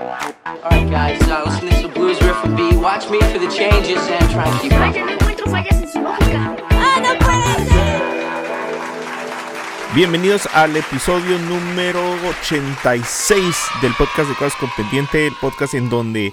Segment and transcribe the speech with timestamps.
[0.00, 2.74] Alright, guys, uh, listen to this blues riff and B.
[2.76, 4.78] Watch me for the changes and try and keep up.
[4.78, 6.56] Vaya, no encuentro fallas en su lógica.
[6.70, 8.02] ¡Ah, no puede ser!
[9.94, 12.00] Bienvenidos al episodio número
[12.40, 16.32] 86 del podcast de Cosas con Pendiente, el podcast en donde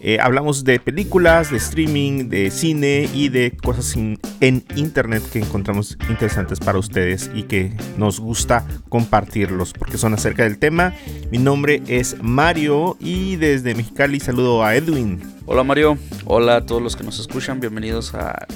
[0.00, 5.38] eh, hablamos de películas, de streaming, de cine y de cosas in- en internet que
[5.38, 10.94] encontramos interesantes para ustedes y que nos gusta compartirlos porque son acerca del tema.
[11.30, 15.22] Mi nombre es Mario y desde Mexicali saludo a Edwin.
[15.46, 18.46] Hola Mario, hola a todos los que nos escuchan, bienvenidos a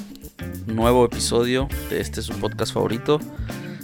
[0.69, 3.19] un nuevo episodio de este su podcast favorito.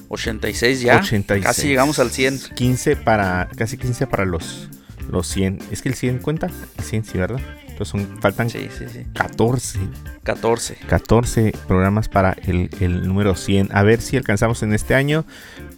[0.08, 1.44] 86 ya, 86.
[1.44, 2.38] casi llegamos al 100.
[2.54, 4.68] 15 para, casi 15 para los,
[5.10, 5.60] los 100.
[5.70, 7.40] Es que el 100 cuenta, el 100 sí, ¿verdad?
[7.62, 9.04] Entonces son, faltan Sí, sí, sí.
[9.12, 9.78] 14.
[10.22, 10.76] 14.
[10.88, 13.68] 14 programas para el, el número 100.
[13.72, 15.26] A ver si alcanzamos en este año.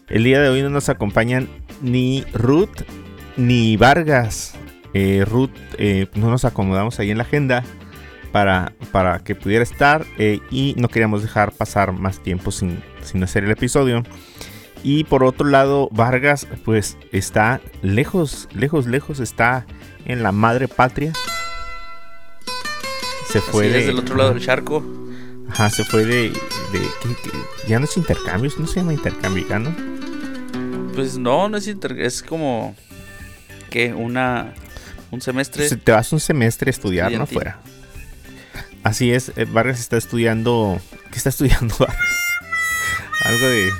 [0.08, 1.48] El día de hoy no nos acompañan
[1.82, 2.82] ni Ruth
[3.36, 4.54] ni Vargas.
[4.94, 7.64] Eh, Ruth, eh, no nos acomodamos ahí en la agenda
[8.32, 13.22] para, para que pudiera estar eh, y no queríamos dejar pasar más tiempo sin, sin
[13.22, 14.02] hacer el episodio.
[14.84, 19.66] Y por otro lado, Vargas pues está lejos, lejos, lejos, está
[20.04, 21.12] en la madre patria.
[23.30, 24.82] Se Así fue es, de- del otro lado del charco.
[25.50, 26.30] Ajá, se fue de.
[26.30, 26.80] de
[27.66, 29.74] ya no es intercambio, no se llama intercambio, ya no.
[30.94, 32.74] Pues no, no es inter- es como
[33.70, 34.54] que una
[35.10, 35.68] un semestre.
[35.68, 37.24] Se- te vas un semestre a estudiar, ¿no?
[37.24, 37.34] Estudiantil.
[37.34, 37.60] Fuera.
[38.84, 40.80] Así es, eh, Vargas está estudiando.
[41.10, 41.98] ¿Qué está estudiando Vargas?
[43.24, 43.70] Algo de.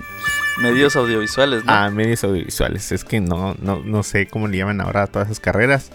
[0.61, 1.73] Medios audiovisuales, ¿no?
[1.73, 2.92] Ah, medios audiovisuales.
[2.92, 5.91] Es que no, no, no sé cómo le llaman ahora a todas esas carreras.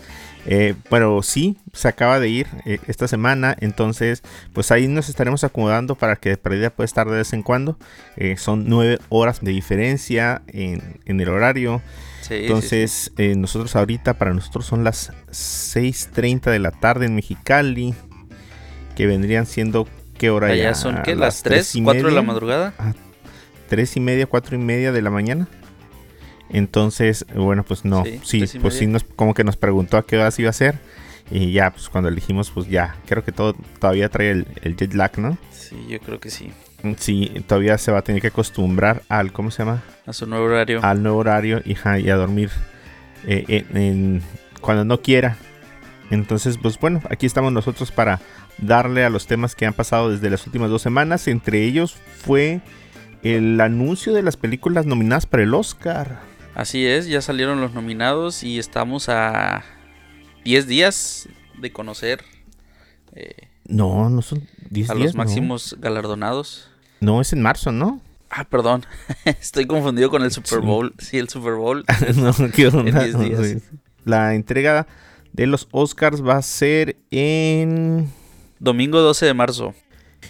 [0.45, 5.45] Eh, pero sí, se acaba de ir eh, esta semana, entonces pues ahí nos estaremos
[5.45, 7.77] acomodando para que de perdida pueda estar de vez en cuando.
[8.17, 11.81] Eh, son nueve horas de diferencia en, el horario.
[12.29, 17.93] Entonces sí, eh, nosotros ahorita, para nosotros son las 6.30 de la tarde en Mexicali,
[18.95, 21.15] que vendrían siendo, ¿qué hora Allá son ¿qué?
[21.15, 22.73] las 3, 3 y 4 de la madrugada.
[22.77, 22.93] Ah,
[23.67, 25.47] 3 y media, 4 y media de la mañana.
[26.49, 30.17] Entonces, bueno, pues no, sí, sí pues sí, nos, como que nos preguntó a qué
[30.17, 30.75] horas iba a hacer
[31.31, 35.17] Y ya, pues cuando elegimos, pues ya, creo que todo todavía trae el, jet lag,
[35.17, 35.37] ¿no?
[35.51, 36.51] Sí, yo creo que sí.
[36.97, 39.81] Sí, todavía se va a tener que acostumbrar al, ¿cómo se llama?
[40.05, 40.83] A su nuevo horario.
[40.83, 42.51] Al nuevo horario y, y a dormir
[43.25, 44.21] eh,
[44.61, 45.37] cuando no quiera.
[46.11, 48.19] Entonces, pues bueno, aquí estamos nosotros para
[48.57, 51.27] darle a los temas que han pasado desde las últimas dos semanas.
[51.27, 52.61] Entre ellos fue
[53.23, 56.21] el anuncio de las películas nominadas para el Oscar.
[56.55, 59.63] Así es, ya salieron los nominados y estamos a
[60.43, 61.27] 10 días
[61.59, 62.23] de conocer
[63.15, 65.05] eh, No, no son 10 a días.
[65.07, 66.69] los máximos galardonados.
[66.99, 67.21] No.
[67.21, 68.01] es en marzo, ¿no?
[68.29, 68.85] Ah, perdón,
[69.25, 70.59] estoy confundido con el Super.
[70.59, 70.93] Bowl.
[70.99, 71.85] Sí, el Super Bowl.
[72.15, 73.03] no, qué onda.
[73.03, 73.63] 10 días.
[74.05, 74.85] La entrega
[75.31, 78.09] de los Oscars va a ser en
[78.59, 79.73] Domingo 12 de marzo.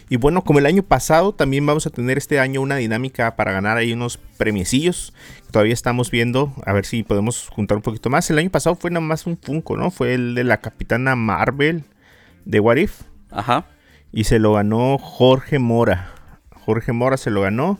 [0.09, 3.51] Y bueno, como el año pasado, también vamos a tener este año una dinámica para
[3.51, 5.13] ganar ahí unos premiecillos.
[5.51, 8.29] Todavía estamos viendo a ver si podemos juntar un poquito más.
[8.29, 9.91] El año pasado fue nada más un Funko, ¿no?
[9.91, 11.83] Fue el de la Capitana Marvel
[12.45, 13.01] de What If.
[13.31, 13.65] Ajá.
[14.11, 16.11] Y se lo ganó Jorge Mora.
[16.65, 17.79] Jorge Mora se lo ganó.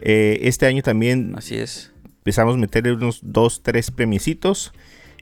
[0.00, 1.92] Eh, este año también Así es.
[2.18, 4.72] empezamos a meterle unos dos, tres premiecitos.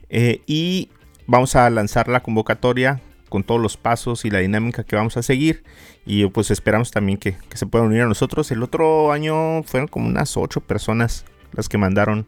[0.09, 0.89] Eh, y
[1.25, 5.23] vamos a lanzar la convocatoria con todos los pasos y la dinámica que vamos a
[5.23, 5.63] seguir.
[6.05, 8.51] Y pues esperamos también que, se puedan unir a nosotros.
[8.51, 12.25] El otro año fueron como unas ocho personas las que mandaron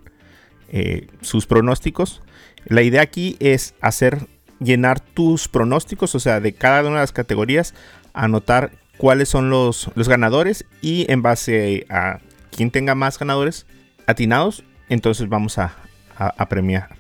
[0.70, 2.22] eh, sus pronósticos.
[2.66, 4.28] La idea aquí es hacer
[4.60, 7.74] llenar tus pronósticos, o sea, de cada una de las categorías,
[8.14, 12.20] anotar cuáles son los, los ganadores y en base a
[12.52, 13.66] quien tenga más ganadores
[14.06, 15.76] atinados, entonces vamos a
[16.50, 17.00] premiar.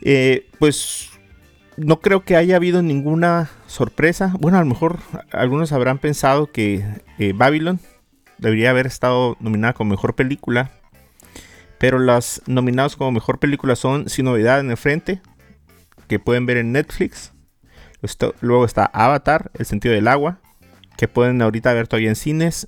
[0.00, 1.07] Eh, pues
[1.78, 4.34] no creo que haya habido ninguna sorpresa.
[4.38, 4.98] Bueno, a lo mejor
[5.32, 6.84] algunos habrán pensado que
[7.18, 7.80] eh, Babylon
[8.38, 10.70] debería haber estado nominada como mejor película.
[11.78, 15.20] Pero las nominadas como mejor película son Sin Novedad en el Frente,
[16.08, 17.32] que pueden ver en Netflix.
[18.40, 20.40] Luego está Avatar, El Sentido del Agua,
[20.96, 22.66] que pueden ahorita ver todavía en cines.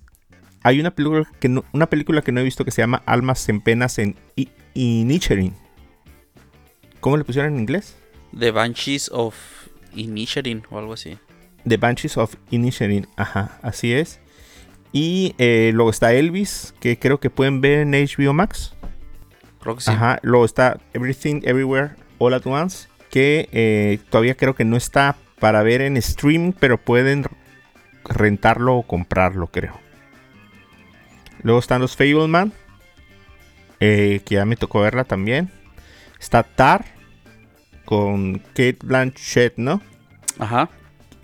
[0.62, 3.48] Hay una película que no, una película que no he visto que se llama Almas
[3.48, 5.54] en Penas en I- Inisherin.
[7.00, 7.96] ¿Cómo le pusieron en inglés?
[8.38, 9.34] The Banshees of
[9.94, 11.18] Inisherin o algo así.
[11.66, 13.08] The Banshees of Inisherin.
[13.16, 14.20] Ajá, así es.
[14.92, 18.74] Y eh, luego está Elvis, que creo que pueden ver en HBO Max.
[19.60, 19.90] Creo que sí.
[19.90, 25.16] Ajá, luego está Everything Everywhere All at Once, que eh, todavía creo que no está
[25.38, 27.24] para ver en streaming, pero pueden
[28.04, 29.78] rentarlo o comprarlo, creo.
[31.42, 32.52] Luego están los Fableman,
[33.78, 35.50] eh, que ya me tocó verla también.
[36.18, 36.84] Está Tar
[37.90, 39.82] con Kate Blanchett, ¿no?
[40.38, 40.70] Ajá.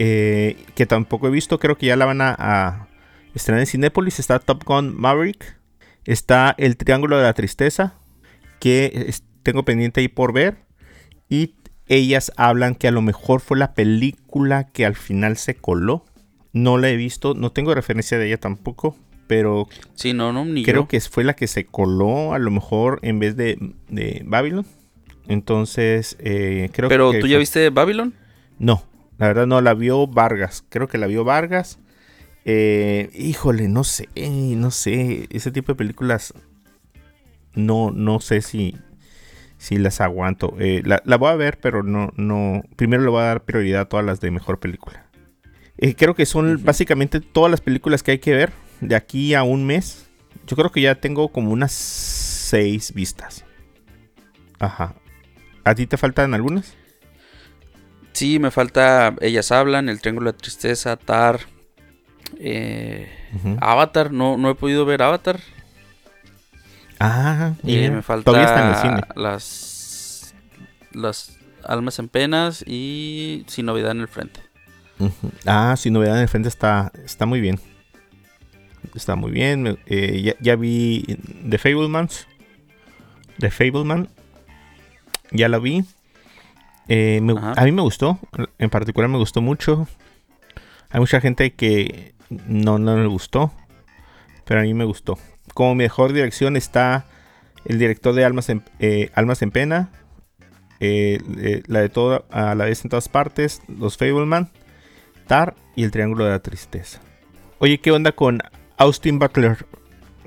[0.01, 2.89] Eh, que tampoco he visto, creo que ya la van a, a
[3.35, 4.19] estrenar en Cinépolis.
[4.19, 5.57] Está Top Gun Maverick.
[6.05, 7.95] Está El Triángulo de la Tristeza,
[8.59, 9.15] que
[9.45, 10.57] tengo pendiente ahí por ver.
[11.29, 11.55] Y
[11.87, 16.05] ellas hablan que a lo mejor fue la película que al final se coló.
[16.53, 18.97] No la he visto, no tengo referencia de ella tampoco,
[19.29, 20.89] pero Sí, no, no, creo yo.
[20.89, 23.57] que fue la que se coló a lo mejor en vez de,
[23.89, 24.67] de Babylon.
[25.29, 27.21] Entonces, eh, creo Pero que...
[27.21, 28.15] tú ya viste Babylon?
[28.59, 28.85] No,
[29.19, 30.65] la verdad no, la vio Vargas.
[30.69, 31.79] Creo que la vio Vargas.
[32.45, 35.27] Eh, híjole, no sé, no sé.
[35.31, 36.33] Ese tipo de películas
[37.55, 38.77] no, no sé si,
[39.59, 40.55] si las aguanto.
[40.61, 42.63] Eh, la, la voy a ver, pero no, no.
[42.77, 45.07] Primero le voy a dar prioridad a todas las de mejor película.
[45.79, 49.43] Eh, creo que son básicamente todas las películas que hay que ver de aquí a
[49.43, 50.07] un mes.
[50.47, 53.45] Yo creo que ya tengo como unas seis vistas.
[54.59, 54.95] Ajá.
[55.67, 56.75] ¿A ti te faltan algunas?
[58.13, 61.41] Sí, me falta Ellas Hablan, El Triángulo de Tristeza, Tar,
[62.39, 63.09] eh.
[63.61, 64.13] Avatar.
[64.13, 65.41] No, no he podido ver Avatar.
[66.99, 69.09] Ah, Y mira, me falta todavía está en el cine.
[69.17, 70.35] las
[70.93, 74.41] las almas en penas y sin novedad en el frente.
[75.45, 77.61] Ah, sin novedad en el frente está, está muy bien.
[78.95, 79.79] Está muy bien.
[79.87, 81.05] eh, ya, ya vi
[81.51, 82.27] The Fablemans.
[83.41, 84.09] The Fableman.
[85.31, 85.85] Ya la vi.
[86.89, 88.19] Eh, me- a mí me gustó.
[88.59, 89.89] En particular me gustó mucho.
[90.91, 92.15] Hay mucha gente que
[92.47, 93.53] no, no le gustó.
[94.45, 95.19] Pero a mí me gustó.
[95.55, 97.07] Como mejor dirección está
[97.65, 99.91] el director de Almas en, eh, Almas en Pena.
[100.79, 103.63] eh, la de todo a la vez en todas partes.
[103.67, 104.51] Los Fableman.
[105.27, 107.01] Tar y el Triángulo de la Tristeza.
[107.59, 108.43] Oye, ¿qué onda con
[108.77, 109.67] Austin Butler?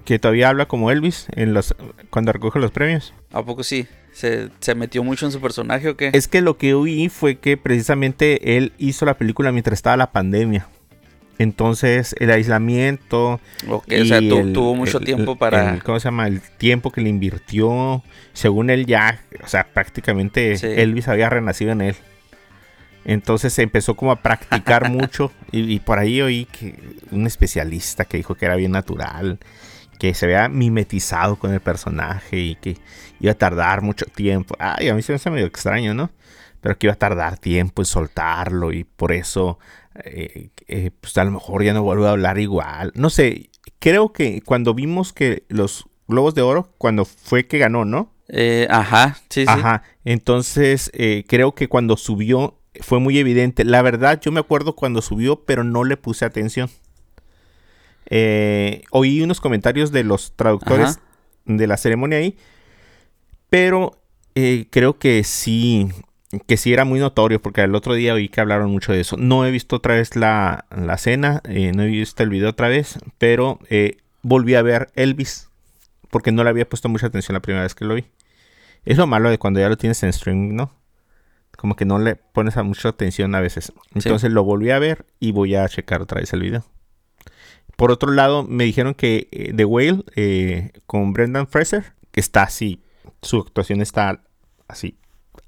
[0.03, 1.73] Que todavía habla como Elvis en los,
[2.09, 3.13] cuando recoge los premios.
[3.31, 3.87] ¿A poco sí?
[4.13, 6.09] ¿Se, se metió mucho en su personaje o qué?
[6.13, 10.11] Es que lo que oí fue que precisamente él hizo la película mientras estaba la
[10.11, 10.67] pandemia.
[11.37, 13.39] Entonces, el aislamiento.
[13.69, 15.75] Ok, o sea, y tu- el- tuvo mucho el- tiempo para...
[15.75, 16.27] el- ¿Cómo se llama?
[16.27, 18.03] El tiempo que le invirtió.
[18.33, 19.21] Según él, ya.
[19.41, 20.67] O sea, prácticamente Sí.
[20.67, 21.95] Elvis había renacido en él.
[23.05, 25.31] Entonces se empezó como a practicar mucho.
[25.51, 26.75] Y, y por ahí oí que
[27.11, 29.39] un especialista que dijo que era bien natural.
[29.99, 32.77] Que se había mimetizado con el personaje y que
[33.19, 34.55] iba a tardar mucho tiempo.
[34.57, 36.09] Ay, a mí se me hace medio extraño, ¿no?
[36.61, 39.59] Pero que iba a tardar tiempo en soltarlo y por eso,
[40.03, 42.91] eh, eh, pues a lo mejor ya no vuelve a hablar igual.
[42.95, 47.85] No sé, creo que cuando vimos que los Globos de Oro, cuando fue que ganó,
[47.85, 48.11] ¿no?
[48.29, 49.45] Eh, ajá, sí, sí.
[49.47, 53.63] Ajá, entonces eh, creo que cuando subió fue muy evidente.
[53.63, 56.69] La verdad, yo me acuerdo cuando subió, pero no le puse atención.
[58.09, 61.01] Eh, oí unos comentarios de los traductores Ajá.
[61.45, 62.37] de la ceremonia ahí,
[63.49, 63.99] pero
[64.35, 65.89] eh, creo que sí,
[66.47, 69.15] que sí era muy notorio, porque el otro día oí que hablaron mucho de eso.
[69.17, 72.67] No he visto otra vez la, la cena, eh, no he visto el video otra
[72.67, 73.59] vez, pero
[74.21, 75.49] volví a ver Elvis,
[76.09, 78.05] porque no le había puesto mucha atención la primera vez que lo vi.
[78.85, 80.71] Es lo malo de cuando ya lo tienes en streaming, ¿no?
[81.57, 83.73] Como que no le pones a mucha atención a veces.
[83.93, 86.63] Entonces lo volví a ver y voy a checar otra vez el video.
[87.79, 92.43] Por otro lado, me dijeron que eh, The Whale eh, con Brendan Fraser, que está
[92.43, 92.83] así,
[93.21, 94.21] su actuación está
[94.67, 94.97] así,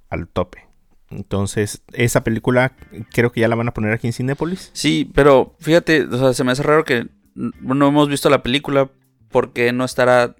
[0.09, 0.65] al tope.
[1.09, 2.71] Entonces, esa película
[3.11, 4.71] creo que ya la van a poner aquí en Cinépolis.
[4.71, 8.89] Sí, pero fíjate, o sea, se me hace raro que no hemos visto la película
[9.27, 10.37] porque no estará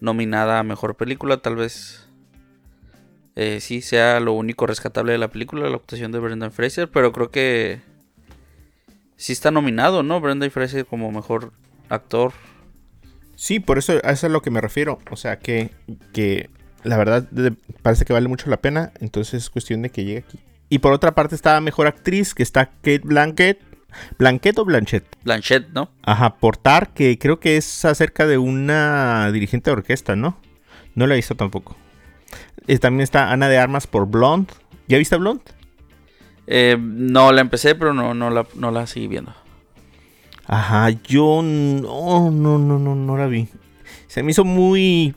[0.00, 2.08] nominada a mejor película, tal vez
[3.34, 7.10] eh, sí sea lo único rescatable de la película, la actuación de Brendan Fraser, pero
[7.10, 7.80] creo que
[9.18, 10.20] sí está nominado, ¿no?
[10.20, 11.52] Brendan Fraser como mejor
[11.90, 12.32] actor.
[13.36, 14.98] Sí, por eso a eso es a lo que me refiero.
[15.10, 15.70] O sea, que,
[16.14, 16.48] que
[16.84, 17.28] la verdad
[17.82, 18.92] parece que vale mucho la pena.
[19.00, 20.38] Entonces es cuestión de que llegue aquí.
[20.70, 23.60] Y por otra parte está mejor actriz, que está Kate Blanket.
[24.18, 25.04] ¿Blanquet o Blanchett?
[25.24, 25.90] Blanchett, ¿no?
[26.02, 30.38] Ajá, Portar, que creo que es acerca de una dirigente de orquesta, ¿no?
[30.94, 31.76] No la he visto tampoco.
[32.66, 34.52] Eh, también está Ana de Armas por Blonde.
[34.88, 35.42] ¿Ya viste Blonde?
[36.50, 39.34] Eh, no, la empecé, pero no, no, la, no la seguí viendo.
[40.46, 43.48] Ajá, yo no, no, no, no, no la vi.
[44.06, 45.14] Se me hizo muy,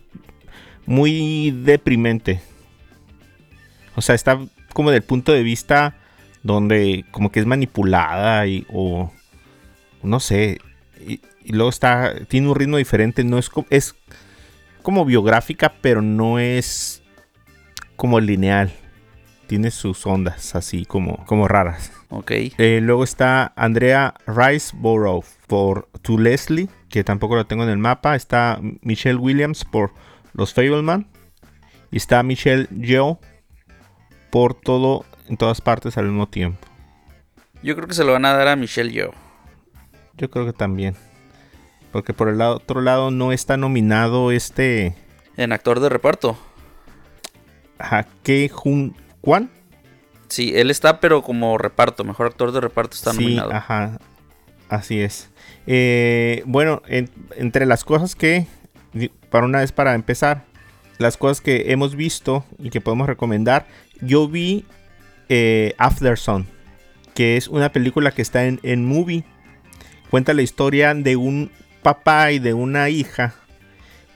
[0.85, 2.41] muy deprimente.
[3.95, 4.39] O sea, está
[4.73, 5.95] como del punto de vista
[6.43, 9.09] donde como que es manipulada y o
[10.03, 10.59] no sé.
[11.07, 13.95] Y, y luego está, tiene un ritmo diferente, no es es
[14.81, 17.01] como biográfica, pero no es
[17.95, 18.73] como lineal.
[19.51, 21.91] Tiene sus ondas así como, como raras.
[22.07, 22.31] Ok.
[22.57, 28.15] Eh, luego está Andrea Riceborough por To Leslie, que tampoco lo tengo en el mapa.
[28.15, 29.91] Está Michelle Williams por
[30.31, 31.05] Los Fableman.
[31.91, 33.19] Y está Michelle Yeoh
[34.29, 36.65] por todo, en todas partes al mismo tiempo.
[37.61, 39.11] Yo creo que se lo van a dar a Michelle Yeoh.
[40.15, 40.95] Yo creo que también.
[41.91, 44.95] Porque por el lado, otro lado no está nominado este...
[45.35, 46.37] En actor de reparto.
[47.81, 49.49] Jaque Jun Kwan.
[50.27, 53.51] Sí, él está, pero como reparto, mejor actor de reparto está Sí, nominado.
[53.53, 53.97] ajá.
[54.69, 55.29] Así es.
[55.67, 58.47] Eh, bueno, en- entre las cosas que,
[59.29, 60.45] para una vez para empezar,
[60.97, 63.67] las cosas que hemos visto y que podemos recomendar,
[64.01, 64.65] yo vi
[65.29, 66.47] eh, After Sun,
[67.13, 69.23] que es una película que está en, en movie.
[70.09, 71.51] Cuenta la historia de un
[71.83, 73.33] papá y de una hija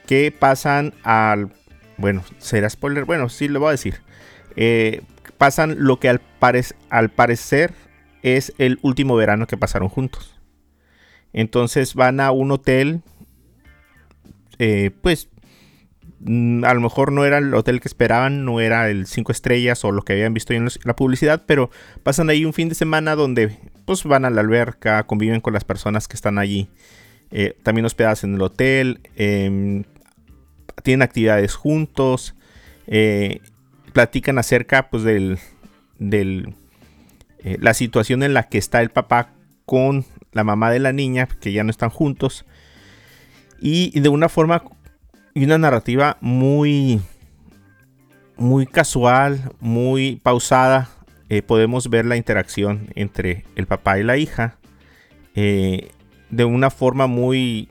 [0.07, 1.51] que pasan al...
[1.97, 3.05] Bueno, será spoiler.
[3.05, 4.01] Bueno, sí le voy a decir.
[4.55, 5.01] Eh,
[5.37, 7.73] pasan lo que al, parec- al parecer
[8.23, 10.39] es el último verano que pasaron juntos.
[11.33, 13.01] Entonces van a un hotel.
[14.57, 15.27] eh, pues
[16.19, 19.83] mm, a lo mejor no era el hotel que esperaban, no era el 5 estrellas
[19.83, 21.69] o lo que habían visto en la publicidad, pero
[22.03, 25.63] pasan ahí un fin de semana donde pues van a la alberca, conviven con las
[25.65, 26.69] personas que están allí,
[27.31, 29.83] eh, también hospedadas en el hotel, em,
[30.83, 32.33] tienen actividades juntos,
[33.95, 35.39] platican acerca pues del,
[35.99, 36.53] del
[37.39, 39.29] eh, la situación en la que está el papá
[39.65, 42.45] con la mamá de la niña, que ya no están juntos,
[43.57, 44.63] y de una forma
[45.33, 46.99] y una narrativa muy
[48.35, 50.89] muy casual, muy pausada,
[51.29, 54.57] eh, podemos ver la interacción entre el papá y la hija
[55.35, 55.91] eh,
[56.31, 57.69] de una forma muy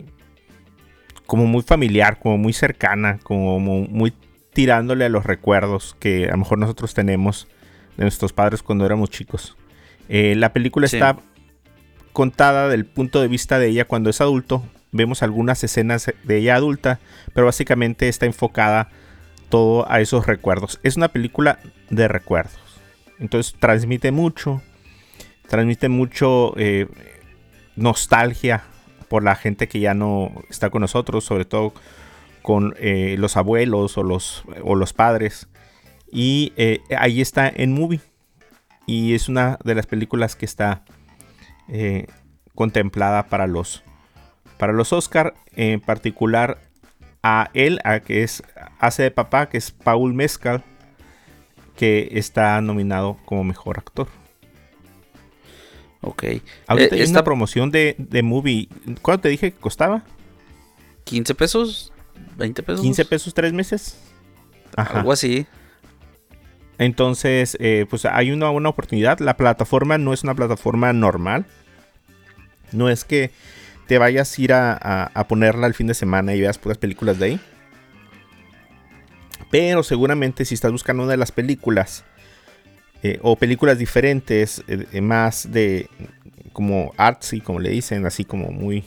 [1.26, 4.14] como muy familiar, como muy cercana, como muy
[4.54, 7.48] tirándole a los recuerdos que a lo mejor nosotros tenemos
[7.96, 9.56] de nuestros padres cuando éramos chicos.
[10.08, 10.96] Eh, la película Sí.
[10.96, 11.16] está
[12.12, 14.62] contada del punto de vista de ella cuando es adulto.
[14.92, 17.00] Vemos algunas escenas de ella adulta,
[17.32, 18.88] pero básicamente está enfocada
[19.48, 20.78] todo a esos recuerdos.
[20.82, 21.58] Es una película
[21.90, 22.58] de recuerdos.
[23.18, 24.62] Entonces transmite mucho,
[25.48, 26.86] transmite mucho eh,
[27.76, 28.62] nostalgia
[29.08, 31.72] por la gente que ya no está con nosotros, sobre todo
[32.44, 35.48] con eh, los abuelos o los, o los padres.
[36.12, 38.00] Y eh, ahí está en movie.
[38.86, 40.84] Y es una de las películas que está
[41.68, 42.06] eh,
[42.54, 43.82] contemplada para los,
[44.58, 45.32] para los Oscar.
[45.56, 46.58] En particular
[47.22, 48.42] a él, a que es
[48.78, 50.62] hace de papá, que es Paul Mescal,
[51.76, 54.06] que está nominado como mejor actor.
[56.02, 56.24] Ok.
[56.66, 58.68] Ahorita Eh, hay esta- una promoción de, de movie.
[59.00, 60.04] ¿Cuánto te dije que costaba?
[61.04, 61.92] 15 pesos,
[62.36, 62.80] 20 pesos.
[62.82, 63.96] 15 pesos tres meses.
[64.76, 64.98] Ajá.
[64.98, 65.46] Algo así.
[66.78, 69.18] Entonces, eh, pues hay una buena oportunidad.
[69.20, 71.46] La plataforma no es una plataforma normal.
[72.72, 73.30] No es que
[73.86, 76.78] te vayas a ir a, a- a ponerla el fin de semana y veas puras
[76.78, 77.40] películas de ahí.
[79.50, 82.04] Pero seguramente si estás buscando una de las películas
[83.02, 85.88] eh, o películas diferentes, eh, eh, más de
[86.52, 88.84] como artsy, como le dicen, así como muy,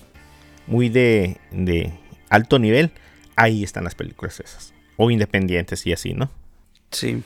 [0.66, 1.94] muy de, de
[2.30, 2.92] alto nivel,
[3.38, 4.74] ahí están las películas esas.
[4.98, 6.30] O independientes y así, ¿no?
[6.92, 7.24] Sí.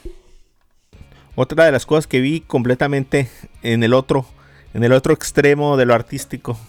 [1.35, 3.29] Otra de las cosas que vi completamente
[3.63, 4.27] en el otro,
[4.75, 6.59] en el otro extremo de lo artístico,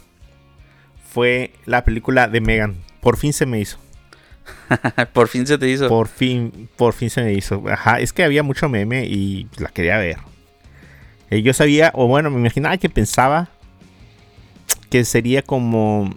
[1.11, 2.77] fue la película de Megan.
[3.01, 3.79] Por fin se me hizo.
[5.13, 5.89] Por fin se te hizo.
[5.89, 7.63] Por fin, por fin se me hizo.
[7.69, 10.19] Ajá, es que había mucho meme y la quería ver.
[11.31, 13.49] Eh, yo sabía, o bueno, me imaginaba que pensaba
[14.91, 16.13] que sería como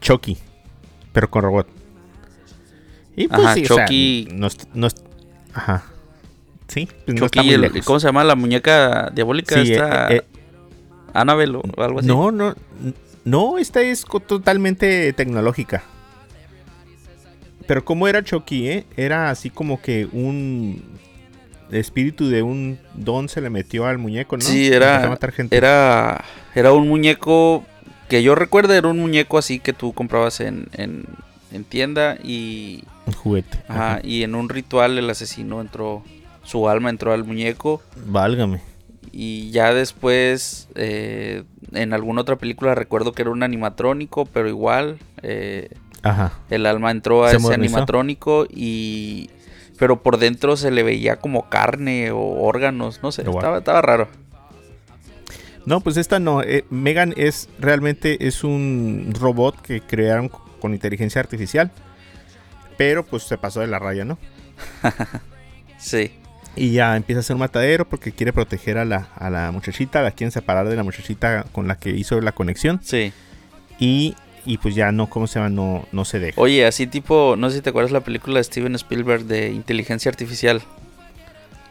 [0.00, 0.38] Chucky,
[1.12, 1.81] pero con robot.
[3.16, 4.88] Y pues Ajá, sí, o sea, Chucky- no no
[5.52, 5.84] ajá.
[6.68, 7.84] Sí, pues no está el-.
[7.84, 8.24] ¿cómo se llama?
[8.24, 9.62] La muñeca diabólica.
[9.62, 10.22] Sí, esta eh, eh,
[11.12, 12.08] Annabelle o algo así.
[12.08, 12.54] No, no,
[13.24, 15.84] no, esta es totalmente tecnológica.
[17.66, 18.86] Pero como era Chucky, ¿eh?
[18.96, 20.82] Era así como que un
[21.70, 24.42] espíritu de un don se le metió al muñeco, ¿no?
[24.42, 25.56] Sí, a era, matar gente.
[25.56, 27.64] era, era un muñeco
[28.08, 31.06] que yo recuerdo, era un muñeco así que tú comprabas en, en,
[31.52, 33.58] en tienda y, un juguete.
[33.68, 34.00] ajá, Ajá.
[34.04, 36.02] y en un ritual el asesino entró,
[36.44, 38.60] su alma entró al muñeco Válgame.
[39.12, 44.98] y ya después eh, en alguna otra película recuerdo que era un animatrónico, pero igual
[45.22, 45.68] eh,
[46.02, 46.32] Ajá.
[46.50, 47.76] el alma entró a Se ese modernizó.
[47.76, 49.30] animatrónico y...
[49.78, 54.06] Pero por dentro se le veía como carne o órganos, no sé, estaba, estaba raro.
[55.66, 56.42] No, pues esta no.
[56.42, 60.30] eh, Megan es realmente es un robot que crearon
[60.62, 61.70] con inteligencia artificial.
[62.78, 64.16] Pero pues se pasó de la raya, ¿no?
[65.78, 66.12] Sí.
[66.54, 70.00] Y ya empieza a ser un matadero porque quiere proteger a la, a la muchachita.
[70.02, 72.78] La quieren separar de la muchachita con la que hizo la conexión.
[72.84, 73.12] Sí.
[73.78, 74.14] Y,
[74.44, 75.48] y pues ya no, ¿cómo se llama?
[75.50, 76.40] No, no se deja.
[76.40, 80.10] Oye, así tipo, no sé si te acuerdas la película de Steven Spielberg de inteligencia
[80.10, 80.62] artificial.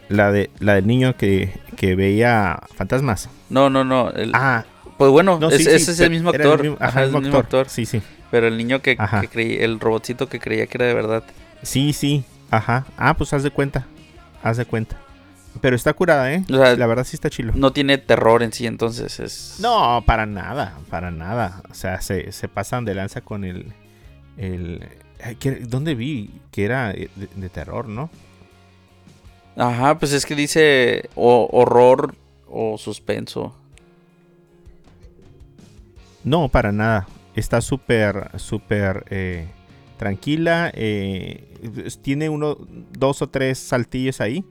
[0.09, 3.29] La, de, la del niño que, que veía fantasmas.
[3.49, 4.09] No, no, no.
[4.11, 4.65] el- Ah,
[4.97, 6.61] pues bueno, no, es- sí, ese es el mismo actor.
[6.63, 7.69] mismo- Ajá, el mismo actor.
[7.69, 8.01] Sí, sí.
[8.31, 11.23] Pero el niño que, que creí, el robotcito que creía que era de verdad.
[11.63, 12.23] Sí, sí.
[12.49, 12.85] Ajá.
[12.97, 13.85] Ah, pues haz de cuenta.
[14.41, 14.97] Haz de cuenta.
[15.59, 16.43] Pero está curada, ¿eh?
[16.49, 17.51] O sea, la verdad sí está chilo.
[17.55, 19.57] No tiene terror en sí, entonces es.
[19.59, 21.61] No, para nada, para nada.
[21.69, 23.73] O sea, se, se pasan de lanza con el...
[24.37, 24.87] el
[25.21, 26.29] ay, ¿qué- ¿Dónde vi?
[26.51, 28.09] Que era de, de terror, ¿no?
[29.57, 32.15] Ajá, pues es que dice o- horror
[32.49, 33.53] o suspenso.
[36.23, 37.07] No, para nada.
[37.35, 39.47] Está súper, súper eh,
[39.97, 40.71] tranquila.
[40.73, 41.47] eh,
[42.01, 42.57] tiene uno,
[42.97, 44.43] dos o tres saltillos ahí.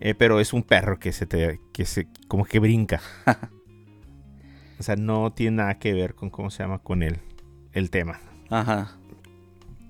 [0.00, 3.00] eh, pero es un perro que se te, que se, como que brinca.
[4.78, 7.18] o sea, no tiene nada que ver con cómo se llama con el,
[7.72, 8.20] el tema.
[8.50, 8.96] Ajá.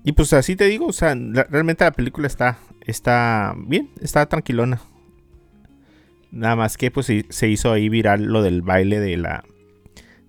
[0.03, 4.25] Y pues así te digo, o sea, la- realmente la película está, está bien, está
[4.27, 4.79] tranquilona.
[6.31, 9.43] Nada más que pues se hizo ahí viral lo del baile de la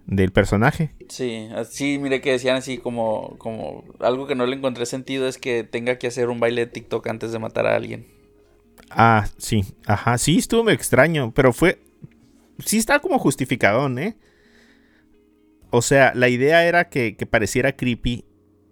[0.09, 0.91] del personaje.
[1.09, 5.37] Sí, así miré que decían así como, como algo que no le encontré sentido es
[5.37, 8.07] que tenga que hacer un baile de TikTok antes de matar a alguien.
[8.91, 11.79] Ah, sí, ajá, sí, estuvo muy extraño, pero fue,
[12.65, 14.17] sí está como justificadón, ¿eh?
[15.71, 18.25] O sea, la idea era que, que pareciera creepy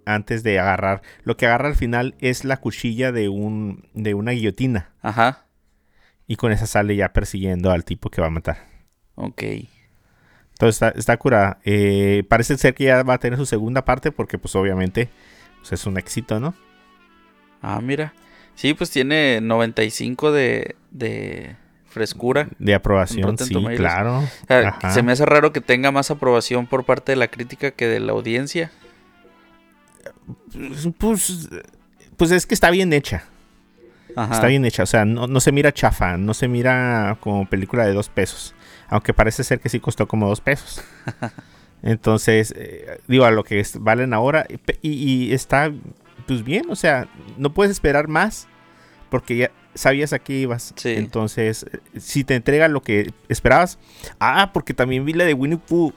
[0.07, 1.03] antes de agarrar.
[1.23, 4.95] Lo que agarra al final es la cuchilla de un, de una guillotina.
[5.03, 5.45] Ajá.
[6.27, 8.57] Y con esa sale ya persiguiendo al tipo que va a matar.
[9.17, 9.43] Ok.
[10.57, 11.59] Entonces está, está curada.
[11.67, 15.11] Eh, parece ser que ya va a tener su segunda parte porque pues obviamente
[15.61, 16.55] pues, es un éxito, ¿no?
[17.61, 18.15] Ah, mira.
[18.55, 22.49] Sí, pues tiene 95 de, de frescura.
[22.59, 23.79] De aprobación, sí, Tomatoes.
[23.79, 24.21] claro.
[24.21, 24.91] O sea, Ajá.
[24.93, 28.01] se me hace raro que tenga más aprobación por parte de la crítica que de
[28.01, 28.71] la audiencia.
[30.97, 31.51] Pues,
[32.17, 33.25] pues es que está bien hecha.
[34.17, 34.37] Ajá.
[34.37, 34.85] Está bien hecha.
[34.85, 38.55] O sea, no, no se mira chafa, no se mira como película de dos pesos.
[38.89, 40.83] Aunque parece ser que sí costó como dos pesos.
[41.83, 44.47] Entonces, eh, digo, a lo que es- valen ahora.
[44.49, 44.91] y pe- Y,
[45.29, 45.73] y está,
[46.27, 48.49] pues bien, o sea, no puedes esperar más
[49.11, 50.73] porque ya sabías a qué ibas.
[50.77, 50.95] Sí.
[50.97, 51.67] Entonces,
[51.99, 53.79] si te entrega lo que esperabas.
[54.19, 55.93] Ah, porque también vi la de Winnie Pooh.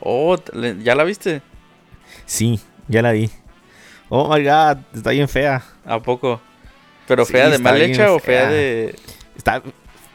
[0.00, 0.36] Oh,
[0.82, 1.42] ¿ya la viste?
[2.24, 3.30] Sí, ya la vi.
[4.08, 5.62] Oh my god, está bien fea.
[5.84, 6.40] ¿A poco?
[7.06, 8.50] ¿Pero Sí, fea de mal hecha o fea fea.
[8.50, 8.96] de...?
[9.36, 9.62] Está,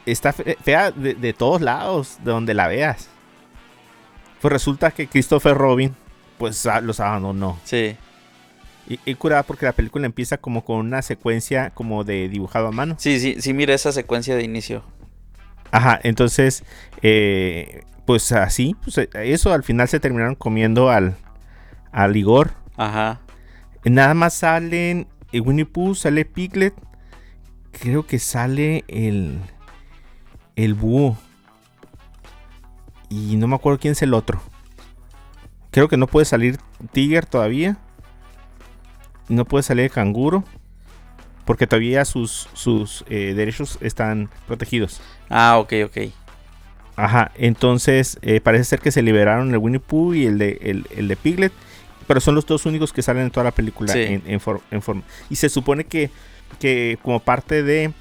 [0.06, 3.08] está fe- fea de, de todos lados, de donde la veas.
[4.40, 5.94] Pues resulta que Christopher Robin,
[6.38, 7.58] pues a- los abandonó.
[7.64, 7.96] Sí.
[8.86, 12.72] Y, y curada porque la película empieza como con una secuencia como de dibujado a
[12.72, 12.96] mano.
[12.98, 14.82] Sí, sí, sí, mira esa secuencia de inicio.
[15.70, 16.62] Ajá, entonces,
[17.02, 21.16] eh, pues así, pues eh, eso al final se terminaron comiendo al,
[21.92, 22.52] al Igor.
[22.76, 23.20] Ajá.
[23.84, 26.74] Nada más salen eh, Winnie Pooh, sale Piglet.
[27.72, 29.38] Creo que sale el.
[30.56, 31.16] El búho.
[33.08, 34.40] Y no me acuerdo quién es el otro.
[35.70, 36.58] Creo que no puede salir
[36.92, 37.76] Tiger todavía.
[39.28, 40.44] No puede salir el canguro.
[41.44, 45.00] Porque todavía sus, sus eh, derechos están protegidos.
[45.28, 45.96] Ah, ok, ok.
[46.96, 50.86] Ajá, entonces eh, parece ser que se liberaron el Winnie Pooh y el de, el,
[50.96, 51.52] el de Piglet.
[52.06, 54.00] Pero son los dos únicos que salen en toda la película Sí.
[54.00, 55.02] en, en for- en forma.
[55.28, 56.10] Y se supone que,
[56.60, 57.92] que como parte de...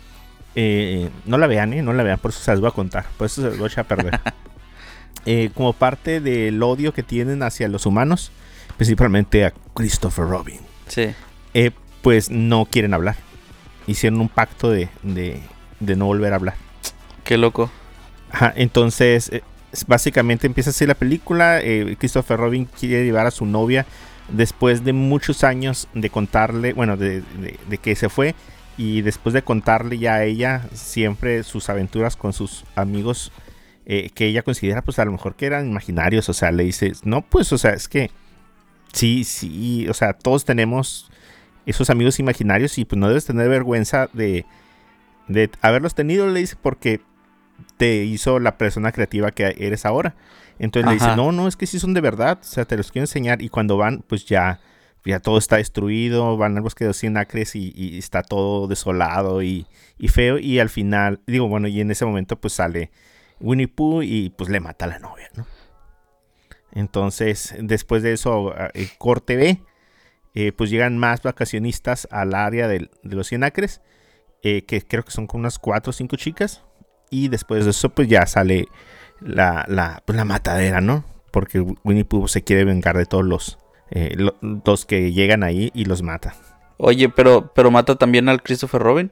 [0.56, 1.82] eh, no la vean, ¿eh?
[1.82, 3.06] No la vean, por eso se las voy a contar.
[3.18, 4.20] Por eso se las voy a perder.
[5.26, 8.34] Eh, como parte del odio que tienen hacia los humanos,
[8.76, 11.12] principalmente a Christopher Robin, Sí.
[11.54, 13.16] eh, pues no quieren hablar.
[13.88, 15.40] Hicieron un pacto de, de,
[15.80, 16.56] de no volver a hablar.
[17.24, 17.72] Qué loco.
[18.34, 19.44] Ajá, entonces, eh,
[19.88, 21.62] básicamente empieza así la película.
[22.00, 23.86] Christopher Robin quiere llevar a su novia
[24.28, 28.36] después de muchos años de contarle, bueno, de, de- de que se fue.
[28.78, 33.32] Y después de contarle ya a ella siempre sus aventuras con sus amigos
[33.86, 36.30] eh, que ella considera pues a lo mejor que eran imaginarios.
[36.30, 38.12] O sea, le dice, no, pues, o sea, es que
[38.94, 41.12] sí, sí, o sea, todos tenemos
[41.66, 44.46] esos amigos imaginarios y pues no debes tener vergüenza de,
[45.28, 47.02] de haberlos tenido, le dice, porque
[47.78, 50.16] te hizo la persona creativa que eres ahora.
[50.60, 52.92] Entonces le dice, no, no, es que sí son de verdad, o sea, te los
[52.92, 53.42] quiero enseñar.
[53.42, 54.60] Y cuando van, pues ya,
[55.06, 59.42] ya todo está destruido, van al bosque de los 100 acres y, está todo desolado
[59.44, 60.38] y, y feo.
[60.40, 62.92] Y al final, digo, bueno, y en ese momento pues sale
[63.40, 65.46] Winnie Pooh y pues le mata a la novia, ¿no?
[66.72, 69.62] Entonces, después de eso, a- el corte B,
[70.36, 73.82] eh, pues llegan más vacacionistas al área del- de los 100 acres,
[74.42, 76.64] eh, que creo que son como unas 4 o 5 chicas.
[77.12, 78.68] Y después de eso, pues ya sale
[79.20, 81.06] la, la, pues, la matadera, ¿no?
[81.32, 83.60] Porque Winnie Pooh se quiere vengar de todos los,
[83.96, 86.34] eh, lo- los que llegan ahí y los mata.
[86.78, 89.12] Oye, pero, pero mata también al Christopher Robin.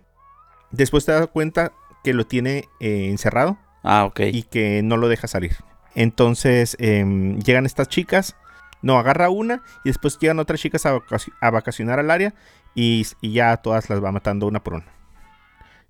[0.71, 1.71] Después te das cuenta
[2.03, 4.19] que lo tiene eh, encerrado Ah, ok.
[4.33, 5.55] y que no lo deja salir.
[5.95, 8.35] Entonces em, llegan estas chicas,
[8.81, 12.33] no, agarra una y después llegan otras chicas a, vacaci- a vacacionar al área
[12.73, 14.85] y, y ya a todas las va matando una por una.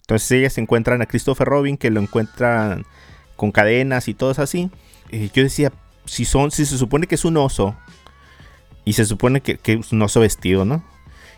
[0.02, 2.86] Entonces ellas encuentran a Christopher Robin que lo encuentran
[3.36, 4.70] con cadenas y todo así.
[5.10, 5.72] Eh, yo decía,
[6.06, 7.76] si son, si se supone que es un oso
[8.86, 10.84] y se supone que, un oso vestido, ¿no?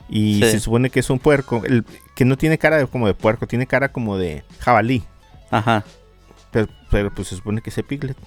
[0.10, 0.52] Y Sí.
[0.52, 3.48] se supone que es un puerco, el, que no tiene cara de- como de puerco,
[3.48, 5.04] tiene cara como de jabalí.
[5.52, 5.84] Ajá.
[6.52, 8.18] Pero, pero, pues se supone que es Piglet.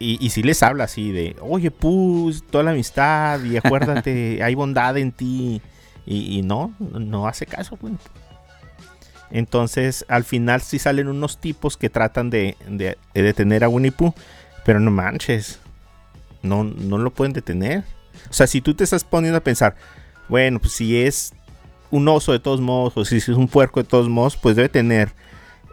[0.00, 4.54] Y, y si les habla así de, oye, pues, toda la amistad y acuérdate, hay
[4.54, 5.60] bondad en ti.
[6.06, 7.94] Y, y no, no hace caso, güey.
[9.30, 13.92] Entonces, al final sí salen unos tipos que tratan de, de- de detener a Winnie
[13.92, 14.14] Pooh.
[14.64, 15.58] Pero no manches.
[16.42, 17.84] No, no lo pueden detener.
[18.28, 19.76] O sea, si tú te estás poniendo a pensar,
[20.28, 21.32] bueno, pues si es
[21.90, 24.68] un oso de todos modos, o si es un puerco de todos modos, pues debe
[24.68, 25.12] tener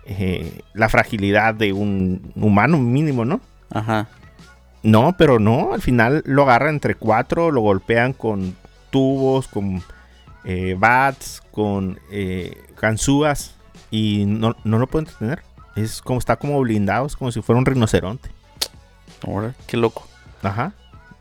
[0.05, 3.41] eh, la fragilidad de un humano mínimo, ¿no?
[3.71, 4.07] Ajá.
[4.83, 8.55] No, pero no, al final lo agarran entre cuatro, lo golpean con
[8.91, 9.81] tubos, con
[10.43, 13.55] eh, bats, con eh, ganzúas
[13.89, 15.41] y no, no lo pueden detener.
[15.75, 18.29] Es como está como blindado, es como si fuera un rinoceronte.
[19.25, 20.07] Ahora, qué loco.
[20.43, 20.73] Ajá.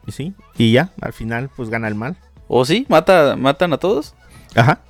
[0.06, 0.34] Y sí.
[0.58, 2.16] Y ya, al final pues gana el mal.
[2.48, 2.86] ¿O sí?
[2.88, 4.14] ¿Mata, ¿Matan a todos?
[4.54, 4.80] Ajá.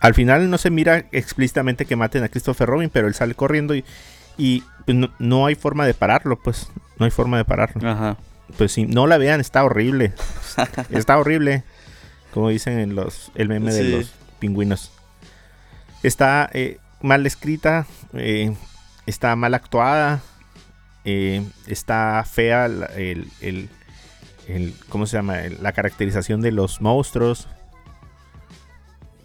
[0.00, 3.74] Al final no se mira explícitamente que maten a Christopher Robin, pero él sale corriendo
[3.74, 3.84] y,
[4.38, 6.68] y pues, no, no hay forma de pararlo, pues.
[6.98, 7.88] No hay forma de pararlo.
[7.90, 8.16] Ajá.
[8.56, 10.12] Pues si no la vean, está horrible.
[10.90, 11.64] está horrible.
[12.32, 13.90] Como dicen en los, el meme de Sí.
[13.90, 14.90] los pingüinos.
[16.02, 17.86] Está eh, mal escrita.
[18.14, 18.54] eh,
[19.06, 20.20] está mal actuada.
[21.04, 23.68] eh, está fea el-
[24.50, 25.38] el- ¿Cómo se llama?
[25.60, 27.48] La caracterización de los monstruos.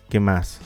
[0.09, 0.59] ¿Qué más?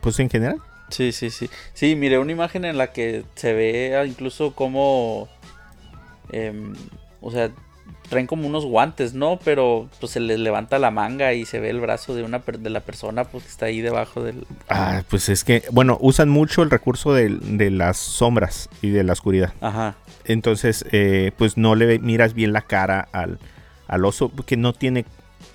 [0.00, 0.60] Pues en general.
[0.90, 1.50] Sí, sí, sí.
[1.74, 5.28] Sí, miré una imagen en la que se ve ah, incluso como...
[6.32, 6.74] em,
[7.20, 7.50] o sea,
[8.08, 9.38] traen como unos guantes, ¿no?
[9.44, 12.58] Pero pues se les levanta la manga y se ve el brazo de una per-
[12.60, 14.46] de la persona pues que está ahí debajo del...
[14.68, 19.04] Ah, pues es que, bueno, usan mucho el recurso del- de las sombras y de
[19.04, 19.52] la oscuridad.
[19.60, 19.94] Ajá.
[20.24, 23.38] Entonces, eh, pues no le miras bien la cara al,
[23.86, 25.04] al oso, porque no tiene,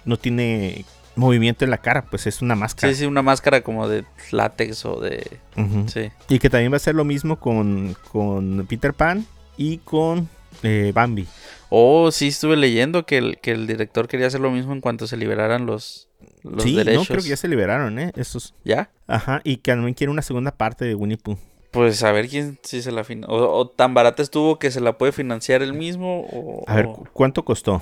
[0.05, 2.91] no tiene movimiento en la cara, pues es una máscara.
[2.93, 5.39] Sí, sí, una máscara como de látex o de...
[5.87, 6.11] Sí.
[6.29, 9.25] Y que también va a ser lo mismo con, con Peter Pan
[9.57, 10.27] y con
[10.63, 11.27] eh, Bambi.
[11.75, 15.07] Oh, sí, estuve leyendo que el, que el director quería hacer lo mismo en cuanto
[15.07, 16.07] se liberaran los,
[16.43, 17.09] los sí, derechos.
[17.09, 18.11] no, creo que ya se liberaron, ¿eh?
[18.15, 18.53] Esos.
[18.63, 18.91] ¿Ya?
[19.07, 21.37] Ajá, y que también quiere una segunda parte de Winnie Pooh.
[21.71, 23.35] Pues a ver quién sí se la financia.
[23.35, 26.27] O, o tan barata estuvo que se la puede financiar él mismo.
[26.31, 27.81] O, A ver, o- ¿cu- ¿cuánto costó?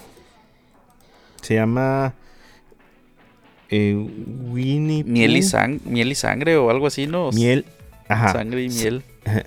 [1.42, 2.14] Se llama
[3.70, 5.48] eh, Winnie miel, y Pooh.
[5.50, 7.32] sang- miel y sangre o algo así, ¿no?
[7.34, 7.66] Miel.
[8.08, 8.32] Ajá.
[8.32, 9.04] Sangre y miel.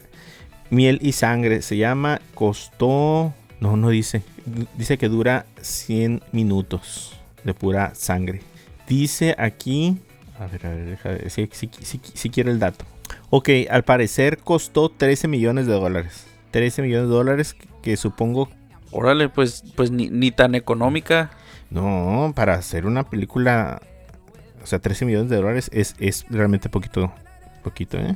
[0.71, 1.63] Miel y sangre.
[1.63, 2.21] Se llama.
[2.35, 3.33] Costó.
[3.65, 4.23] No, no dice.
[4.77, 8.43] Dice que dura 100 minutos de pura sangre.
[8.87, 9.97] Dice aquí.
[10.39, 12.85] A ver, a ver, deja ver si, si, si- si quiere el dato.
[13.31, 16.27] Ok, al parecer costó 13 millones de dólares.
[16.51, 18.51] 13 millones de dólares que, que supongo.
[18.91, 21.31] Órale, pues, pues ni, ni tan económica.
[21.71, 23.81] No, para hacer una película.
[24.63, 27.15] O sea, 13 millones de dólares es, es realmente poquito.
[27.63, 28.15] Poquito, ¿eh?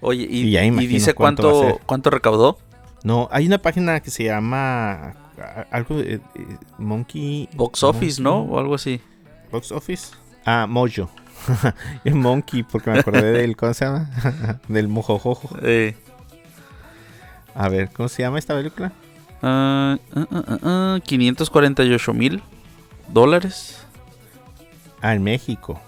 [0.00, 0.42] Oye, y,
[0.86, 2.58] dice cuánto cuánto recaudó.
[3.02, 5.14] No, hay una página que se llama.
[5.70, 6.14] Algo de.
[6.14, 6.20] eh,
[6.78, 7.48] Monkey.
[7.54, 8.40] Box Office, ¿no?
[8.42, 9.00] O algo así.
[9.50, 10.08] Box Office.
[10.44, 11.08] Ah, Mojo.
[12.04, 13.56] Monkey, porque me acordé del.
[13.56, 14.10] ¿Cómo se llama?
[14.68, 15.56] del mojojojo.
[15.62, 15.96] Eh,
[17.54, 18.92] A ver, ¿cómo se llama esta película?
[19.42, 22.42] ah, ah, ah, 548 mil
[23.08, 23.78] dólares.
[25.00, 25.80] Ah, en México.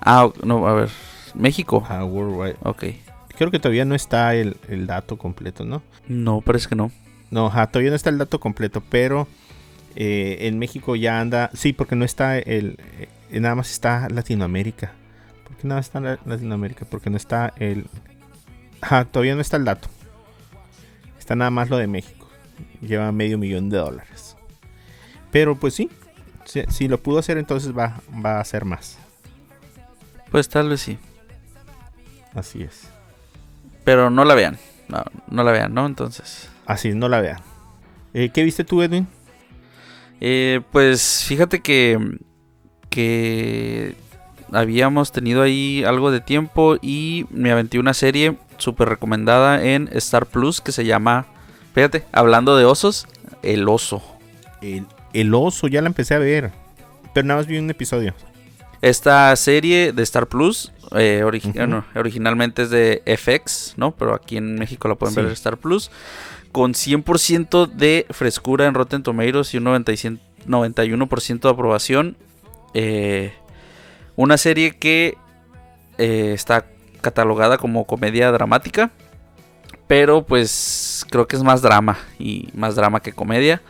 [0.00, 0.90] Ah, no, a ver.
[1.34, 1.82] México.
[1.88, 2.56] Ah, Worldwide.
[2.62, 2.84] Ok.
[3.36, 5.82] Creo que todavía no está el, el dato completo, ¿no?
[6.08, 6.90] No, parece que no.
[7.30, 9.26] No, ajá, todavía no está el dato completo, pero
[9.96, 11.50] eh, en México ya anda.
[11.54, 12.78] Sí, porque no está el.
[13.30, 14.92] eh, nada más está Latinoamérica.
[15.48, 16.84] ¿Por qué nada más está la- Latinoamérica?
[16.84, 17.86] Porque no está el.
[18.80, 19.88] Ajá, todavía no está el dato.
[21.18, 22.28] Está nada más lo de México.
[22.80, 24.36] Lleva medio millón de dólares.
[25.32, 25.90] Pero pues sí.
[26.44, 28.98] Si, si lo pudo hacer, entonces va, va a hacer más.
[30.30, 30.98] Pues tal vez sí.
[32.34, 32.88] Así es.
[33.84, 34.58] Pero no la vean.
[34.88, 35.86] No, no la vean, ¿no?
[35.86, 36.48] Entonces.
[36.66, 37.38] Así no la vean.
[38.12, 39.06] Eh, ¿Qué viste tú, Edwin?
[40.20, 42.18] Eh, pues fíjate que.
[42.88, 43.94] Que.
[44.52, 50.26] Habíamos tenido ahí algo de tiempo y me aventé una serie súper recomendada en Star
[50.26, 51.26] Plus que se llama.
[51.74, 53.08] Fíjate, hablando de osos,
[53.42, 54.00] El Oso.
[54.62, 56.52] El, el oso, ya la empecé a ver.
[57.12, 58.14] Pero nada más vi un episodio.
[58.82, 63.92] Esta serie de Star Plus, eh, bueno, originalmente es de FX, ¿no?
[63.92, 65.90] Pero aquí en México la pueden ver en Star Plus.
[66.52, 72.16] Con 100% de frescura en Rotten Tomatoes y un 96 91% de aprobación.
[72.74, 73.32] Eh,
[74.16, 75.16] una serie que
[75.98, 76.66] eh, está
[77.00, 78.90] catalogada como comedia dramática.
[79.86, 83.60] Pero pues creo que es más drama y más drama que comedia.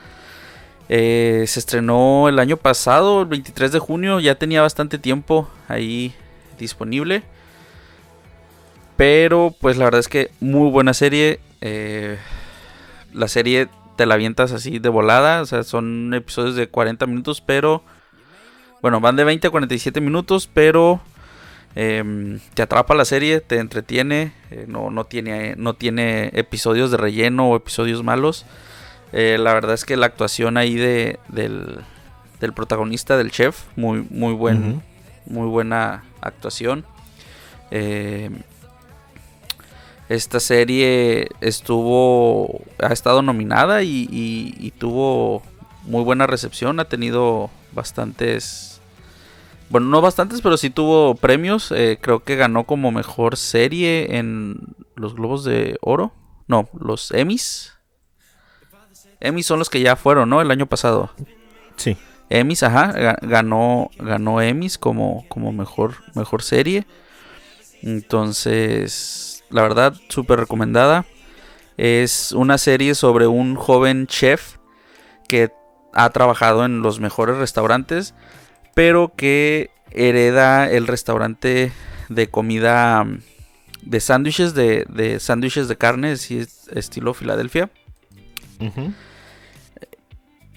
[0.88, 6.14] Eh, se estrenó el año pasado, el 23 de junio, ya tenía bastante tiempo ahí
[6.58, 7.22] disponible.
[8.96, 11.40] Pero pues la verdad es que muy buena serie.
[11.60, 12.18] eh,
[13.12, 17.40] la serie te la avientas así de volada, o sea, son episodios de 40 minutos,
[17.40, 17.82] pero...
[18.82, 21.00] Bueno, van de 20 a 47 minutos, pero
[21.74, 26.98] em, te atrapa la serie, te entretiene, eh, no, no, tiene, no tiene episodios de
[26.98, 28.44] relleno o episodios malos.
[29.16, 31.78] Eh, la verdad es que la actuación ahí de, del,
[32.40, 34.82] del protagonista, del chef, muy, muy, buen,
[35.26, 36.84] muy buena actuación.
[37.70, 38.28] Eh,
[40.08, 45.42] esta serie estuvo, ha estado nominada y, y- y tuvo
[45.84, 48.80] muy buena recepción, ha tenido bastantes,
[49.70, 51.72] bueno, no bastantes, pero sí tuvo premios.
[51.72, 54.56] eh, creo que ganó como mejor serie en
[54.96, 56.12] los Globos de Oro,
[56.48, 57.73] no, los Emmys.
[59.20, 60.40] Emmys son los que ya fueron, ¿no?
[60.40, 61.10] El año pasado.
[61.76, 61.96] Sí.
[62.30, 66.86] Emmys, ajá, ga- ganó, ganó Emmys como, como mejor, mejor serie.
[67.82, 71.04] Entonces, la verdad, súper recomendada.
[71.76, 74.56] Es una serie sobre un joven chef
[75.28, 75.50] que
[75.92, 78.14] ha trabajado en los mejores restaurantes,
[78.74, 81.72] pero que hereda el restaurante
[82.08, 83.20] de comida mm,
[83.82, 87.70] de sándwiches de, de sándwiches de carne, estilo Filadelfia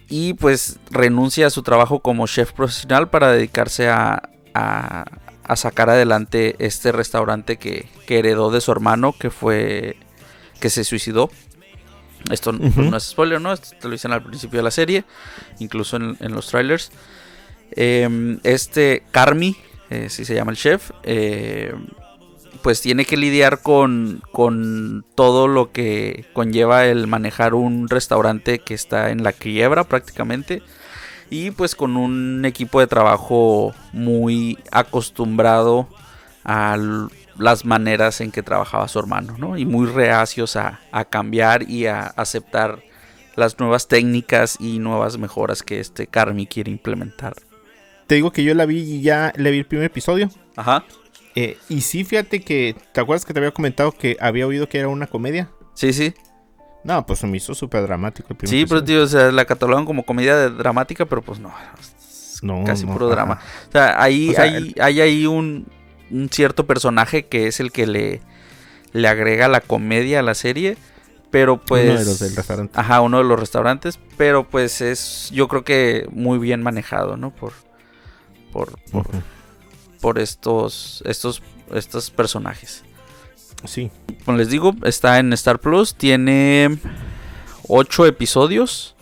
[0.10, 5.06] Y pues renuncia a su trabajo como chef profesional para dedicarse a, a-
[5.44, 9.96] a sacar adelante este restaurante que, que heredó de su hermano que fue
[10.60, 11.30] que se suicidó.
[12.32, 12.82] Esto Ujú.
[12.82, 13.54] no es spoiler, ¿no?
[13.54, 15.06] Esto te lo dicen al principio de la serie,
[15.60, 16.92] incluso en, en los trailers.
[17.72, 19.56] Em, este Carmi,
[19.90, 21.74] eh, si se llama el chef, eh,
[22.62, 28.74] pues tiene que lidiar con, con todo lo que conlleva el manejar un restaurante que
[28.74, 30.62] está en la quiebra prácticamente.
[31.30, 35.88] Y pues con un equipo de trabajo muy acostumbrado
[36.46, 36.78] a
[37.38, 39.58] las maneras en que trabajaba su hermano, ¿no?
[39.58, 42.82] Y muy reacios a, a cambiar y a aceptar
[43.36, 47.36] las nuevas técnicas y nuevas mejoras que este Carmi quiere implementar.
[48.08, 50.30] Te digo que yo la vi y ya le vi el primer episodio.
[50.56, 50.86] Ajá.
[51.40, 52.76] Eh, y sí, fíjate que.
[52.94, 55.50] ¿Te acuerdas que te había comentado que había oído que era una comedia?
[55.76, 56.16] Sí, sí.
[56.84, 59.46] No, pues se me hizo súper dramático el primer Sí, pero tío, o sea, la
[59.46, 61.54] catalogan como comedia dramática, pero pues no.
[62.42, 63.16] No, casi no, puro ajá.
[63.16, 63.40] drama.
[63.68, 65.68] O sea, ahí O sea, hay, el- hay ahí un,
[66.10, 68.22] un cierto personaje que es el que le,
[68.94, 70.76] le agrega la comedia a la serie.
[71.30, 71.88] Pero pues.
[71.90, 72.80] Uno de los del restaurante.
[72.80, 74.00] Ajá, uno de los restaurantes.
[74.18, 77.30] Pero pues es, yo creo que muy bien manejado, ¿no?
[77.30, 77.54] Por.
[78.52, 78.72] Por.
[80.02, 81.42] Por estos, estos,
[81.74, 82.84] estos personajes.
[83.66, 83.92] Sí.
[84.26, 85.96] Como les digo, está en Star Plus.
[85.96, 86.78] Tiene
[87.68, 88.96] 8 episodios.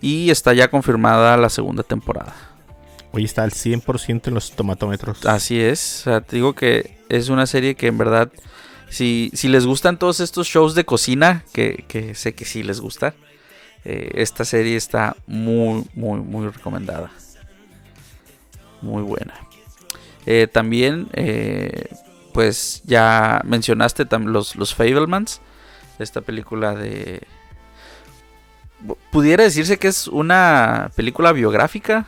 [0.00, 2.34] Y está ya confirmada la segunda temporada.
[3.12, 5.24] Hoy está al 100% en los tomatómetros.
[5.26, 6.00] Así es.
[6.00, 8.30] O sea, te digo que es una serie que en verdad.
[8.90, 12.80] Si, si les gustan todos estos shows de cocina, que, que sé que sí les
[12.80, 13.14] gusta,
[13.84, 17.10] eh, esta serie está muy, muy, muy recomendada.
[18.80, 19.34] Muy buena.
[20.30, 21.88] Eh, también, eh,
[22.34, 25.40] pues ya mencionaste los, los Fablemans.
[25.98, 27.22] Esta película de...
[29.10, 32.04] Pudiera decirse que es una película biográfica.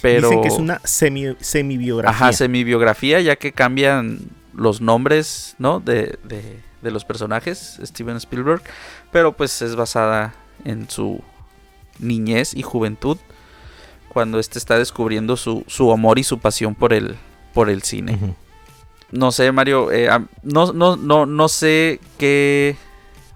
[0.00, 0.28] Pero...
[0.28, 2.16] Dicen que es una semi, semi-biografía.
[2.16, 4.20] Ajá, semi-biografía, ya que cambian
[4.54, 5.80] los nombres, ¿no?
[5.80, 8.62] De, de- de los personajes, Steven Spielberg.
[9.10, 11.20] Pero pues es basada en su
[11.98, 13.18] niñez y juventud.
[14.14, 17.16] Cuando este está descubriendo su, su amor y su pasión por el,
[17.52, 18.18] por el cine.
[19.10, 20.08] No sé, Mario, eh,
[20.42, 22.76] no, no, no, no sé qué...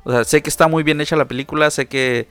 [0.05, 2.29] O sea, sé que está muy bien hecha la película, sé que...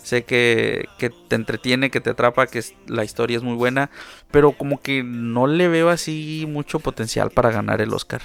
[0.00, 3.90] Sé que, que te entretiene, que te atrapa, que la historia es muy buena,
[4.30, 8.22] pero como que no le veo así mucho potencial para ganar el Oscar.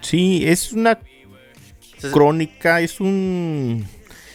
[0.00, 1.00] Sí, es una
[2.12, 3.84] crónica, es un...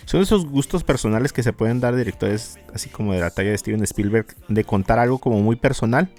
[0.05, 3.57] Son esos gustos personales que se pueden dar directores así como de la talla de
[3.57, 6.09] Steven Spielberg, de contar algo como muy personal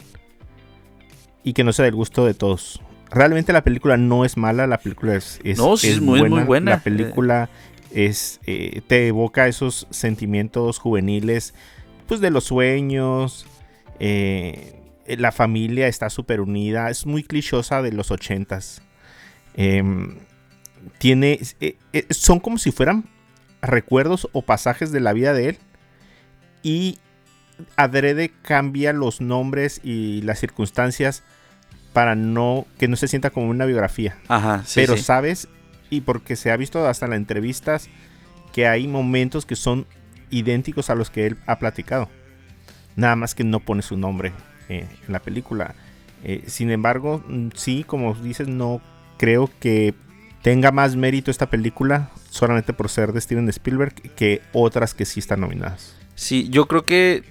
[1.42, 2.80] y que no sea del gusto de todos.
[3.10, 6.42] Realmente la película no es mala, la película es, es, No, sí, es muy- muy
[6.44, 6.72] buena.
[6.72, 7.48] La película
[7.92, 11.54] es eh, te evoca esos sentimientos juveniles,
[12.08, 13.46] pues de los sueños,
[14.00, 16.90] eh, la familia está súper unida.
[16.90, 18.82] Es muy clichosa de los ochentas.
[19.54, 20.16] Em,
[20.98, 21.38] tiene.
[21.60, 21.76] eh,
[22.10, 23.04] son como si fueran
[23.68, 25.58] recuerdos o pasajes de la vida de él.
[26.62, 26.98] Y
[27.76, 31.22] adrede cambia los nombres y las circunstancias
[31.92, 34.16] para no que no se sienta como una biografía.
[34.28, 35.04] Ajá, sí, Pero sí.
[35.04, 35.48] sabes,
[35.90, 37.88] y porque se ha visto hasta en las entrevistas,
[38.52, 39.86] que hay momentos que son
[40.30, 42.08] idénticos a los que él ha platicado.
[42.96, 44.32] Nada más que no pone su nombre
[44.68, 45.74] eh, en la película.
[46.24, 48.80] Eh, sin embargo, mm, sí, como dices, no
[49.18, 49.94] creo que
[50.42, 55.20] tenga más mérito esta película solamente por ser de Steven Spielberg que otras que sí
[55.20, 55.94] están nominadas.
[56.16, 57.22] Sí, yo creo que,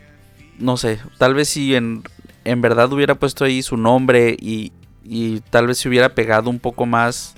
[0.59, 2.03] no sé, tal vez si en,
[2.45, 4.71] en verdad hubiera puesto ahí su nombre y,
[5.03, 7.35] y tal vez se hubiera pegado un poco más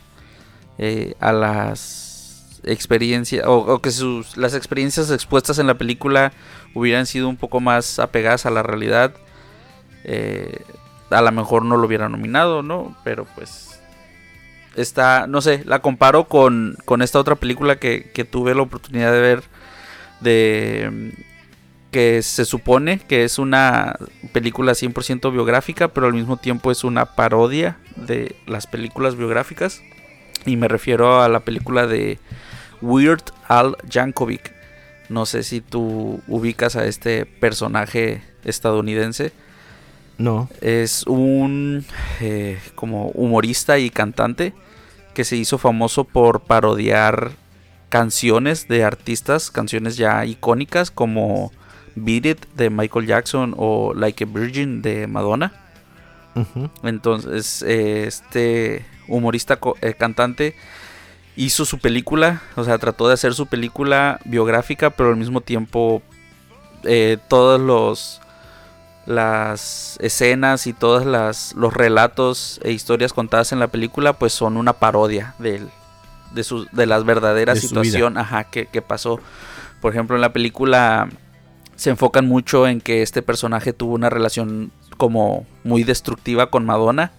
[0.77, 6.33] eh, a las experiencias, o, o que sus, las experiencias expuestas en la película
[6.75, 9.15] hubieran sido un poco más apegadas a la realidad,
[10.03, 10.61] eh,
[11.09, 12.95] a lo mejor no lo hubiera nominado, ¿no?
[13.03, 13.74] Pero pues
[14.75, 19.11] está, no sé, la comparo con, con esta otra película que, que tuve la oportunidad
[19.11, 19.43] de ver
[20.21, 21.13] de
[21.95, 23.97] que se supone que es una
[24.33, 29.81] película 100% biográfica, pero al mismo tiempo es una parodia de las películas biográficas.
[30.45, 32.19] Y me refiero a la película de
[32.81, 34.53] Weird Al Yankovic.
[35.07, 39.31] No sé si tú ubicas a este personaje estadounidense.
[40.17, 40.49] No.
[40.59, 41.85] Es un
[42.19, 44.53] eh, como humorista y cantante
[45.15, 47.31] que se hizo famoso por parodiar
[47.89, 51.51] canciones de artistas, canciones ya icónicas como
[51.95, 55.53] Beat It de Michael Jackson o Like a Virgin de Madonna.
[56.83, 60.55] Entonces, eh, este humorista eh, cantante
[61.37, 66.01] hizo su película, o sea, trató de hacer su película biográfica, pero al mismo tiempo
[66.83, 68.21] eh, todos los
[69.05, 74.57] las escenas y todos las, los relatos e historias contadas en la película pues son
[74.57, 75.61] una parodia de,
[76.33, 77.83] de las verdaderas De su vida.
[77.83, 79.19] situación ajá, que, que pasó.
[79.81, 81.09] Por ejemplo, en la película
[81.75, 87.11] se enfocan mucho en que este personaje tuvo una relación como muy destructiva con Madonna.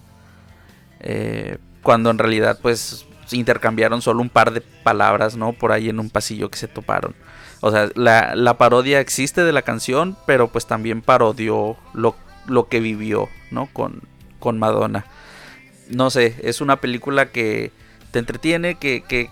[0.99, 5.53] eh, cuando en realidad pues intercambiaron solo un par de palabras, ¿no?
[5.53, 7.15] Por ahí en un pasillo que se toparon.
[7.61, 12.15] O sea, la, la parodia existe de la canción, pero pues también parodió lo,
[12.45, 13.67] lo que vivió, ¿no?
[13.73, 14.01] Con,
[14.39, 15.05] con Madonna.
[15.89, 17.71] No sé, es una película que
[18.11, 19.29] te entretiene, que, que,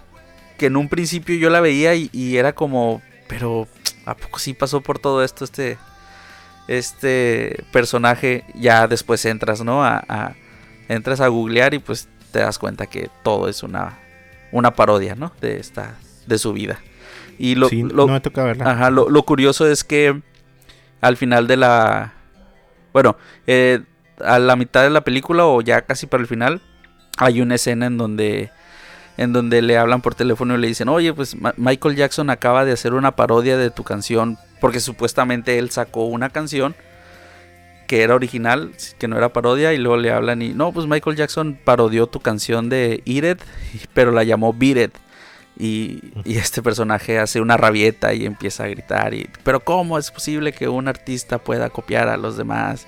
[0.57, 3.67] que en un principio yo la veía y, era como, pero
[4.05, 5.77] ¿a poco sí pasó por todo esto este,
[6.67, 8.43] este personaje?
[8.55, 9.83] Ya después entras, ¿no?
[9.83, 10.35] A, a-
[10.87, 13.97] entras a googlear y pues te das cuenta que todo es una,
[14.51, 15.31] una parodia, ¿no?
[15.41, 15.95] De esta,
[16.27, 16.79] de su vida.
[17.37, 18.69] Y lo, sí, lo- no me toca verla.
[18.71, 20.21] Ajá, lo, lo curioso es que
[21.01, 22.13] al final de la...
[22.93, 23.17] Bueno,
[23.47, 23.81] eh,
[24.23, 26.61] a la mitad de la película o ya casi para el final,
[27.17, 28.51] hay una escena en donde
[29.17, 32.65] en donde le hablan por teléfono y le dicen, oye, pues Ma- Michael Jackson acaba
[32.65, 36.75] de hacer una parodia de tu canción, porque supuestamente él sacó una canción
[37.87, 41.15] que era original, que no era parodia, y luego le hablan y, no, pues Michael
[41.15, 43.39] Jackson parodió tu canción de It,
[43.93, 44.91] pero la llamó Beat It.
[45.57, 49.13] Y, y este personaje hace una rabieta y empieza a gritar.
[49.13, 52.87] Y, Pero ¿cómo es posible que un artista pueda copiar a los demás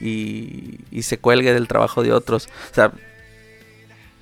[0.00, 2.48] y, y se cuelgue del trabajo de otros?
[2.70, 2.92] O sea,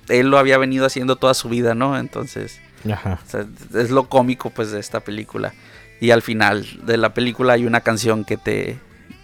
[0.09, 1.97] él lo había venido haciendo toda su vida, ¿no?
[1.97, 2.59] Entonces,
[2.91, 3.19] Ajá.
[3.25, 3.45] o sea,
[3.79, 5.53] es lo cómico pues de esta película.
[6.01, 8.77] Y al final de la película hay una canción que te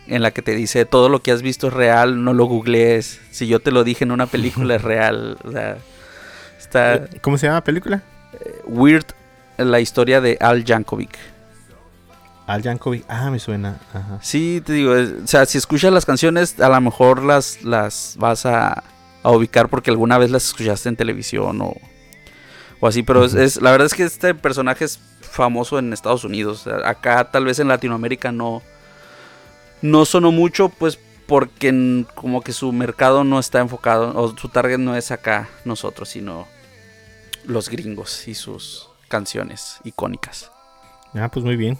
[0.07, 3.21] en la que te dice todo lo que has visto es real, no lo googlees.
[3.31, 5.38] Si yo te lo dije en una película es real.
[5.43, 5.77] O sea,
[6.60, 8.03] está ¿Cómo se llama la película?
[8.65, 9.06] Weird
[9.58, 11.17] la historia de Al Yankovic.
[12.47, 13.06] Al Yankovic.
[13.08, 13.80] Ah, me suena.
[13.93, 14.17] Ajá.
[14.21, 18.15] Sí, te digo, es- o sea, si escuchas las canciones, a lo mejor las, las
[18.17, 18.84] vas a,
[19.23, 21.75] a ubicar porque alguna vez las escuchaste en televisión o,
[22.80, 26.67] o así, pero es- la verdad es que este personaje es famoso en Estados Unidos.
[26.84, 28.62] Acá tal vez en Latinoamérica no,
[29.82, 34.79] no sonó mucho, pues porque como que su mercado no está enfocado, o su target
[34.79, 36.46] no es acá nosotros, sino
[37.46, 40.52] los gringos y sus canciones icónicas.
[41.13, 41.77] Ah, pues muy bien.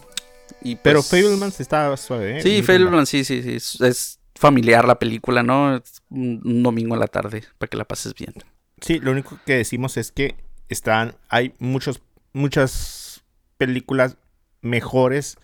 [0.62, 2.38] Y Pero pues- Fablemans está suave.
[2.38, 2.42] ¿eh?
[2.42, 3.54] Sí, Fableman, sí, sí, sí.
[3.56, 5.78] Es, es familiar la película, ¿no?
[5.78, 8.34] Es un, domingo en la tarde para que la pases bien.
[8.82, 10.36] Sí, lo único que decimos es que
[10.70, 12.02] están, hay muchos,
[12.34, 13.24] muchas
[13.58, 14.18] películas
[14.62, 15.38] mejores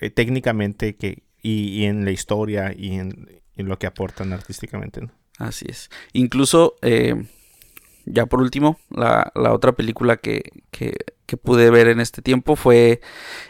[0.00, 5.00] eh, técnicamente que y, y en la historia y en, en lo que aportan artísticamente.
[5.00, 5.10] ¿no?
[5.38, 5.90] Así es.
[6.12, 7.24] Incluso, eh,
[8.06, 10.94] ya por último, la, la otra película que, que,
[11.26, 13.00] que pude ver en este tiempo fue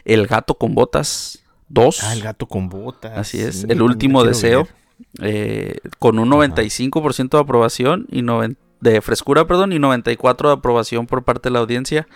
[0.04, 2.02] El gato con botas 2.
[2.04, 3.16] Ah, el gato con botas.
[3.16, 4.66] Así es, Sí, El último deseo.
[5.22, 8.22] eh, con un 95% de aprobación y
[8.80, 12.08] de frescura, perdón, y 94 de aprobación por parte de la audiencia.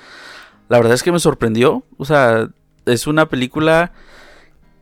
[0.69, 1.85] La verdad es que me sorprendió.
[1.99, 2.49] O sea,
[2.87, 3.93] es una película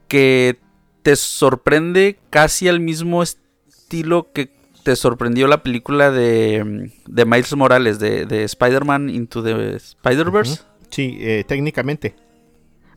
[0.09, 0.59] que
[1.03, 4.51] te sorprende casi al mismo estilo que
[4.83, 6.63] te sorprendió la película de,
[7.09, 10.61] mm, de Miles Morales, de, de Spider-Man Into the Spider-Verse.
[10.91, 12.15] Sí, eh, técnicamente.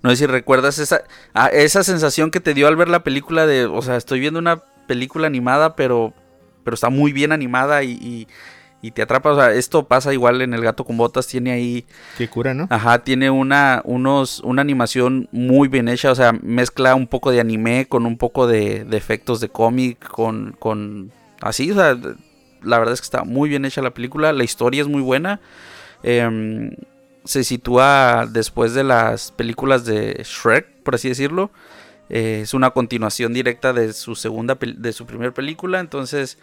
[0.04, 3.48] No sé si recuerdas esa, ah, esa sensación que te dio al ver la película
[3.48, 4.58] de, o sea, estoy viendo una
[4.88, 6.14] película animada, pero,
[6.64, 8.28] pero está muy bien animada y, y-
[8.82, 9.32] y te atrapa.
[9.32, 11.86] O sea, esto pasa igual en El Gato con Botas, tiene ahí,
[12.20, 12.68] Qué cura, ¿no?
[12.70, 17.40] ajá, tiene una, unos, una animación muy bien hecha, o sea, mezcla un poco de
[17.40, 21.12] anime con un poco de, de efectos de cómic, con, con,
[21.48, 21.98] así, o sea,
[22.62, 25.40] la verdad es que está muy bien hecha la película, la historia es muy buena.
[26.04, 26.72] Em,
[27.24, 31.52] se sitúa después de las películas de Shrek, por así decirlo.
[32.10, 35.80] Eh, es una continuación directa de su segunda, de su primera película.
[35.80, 36.38] Entonces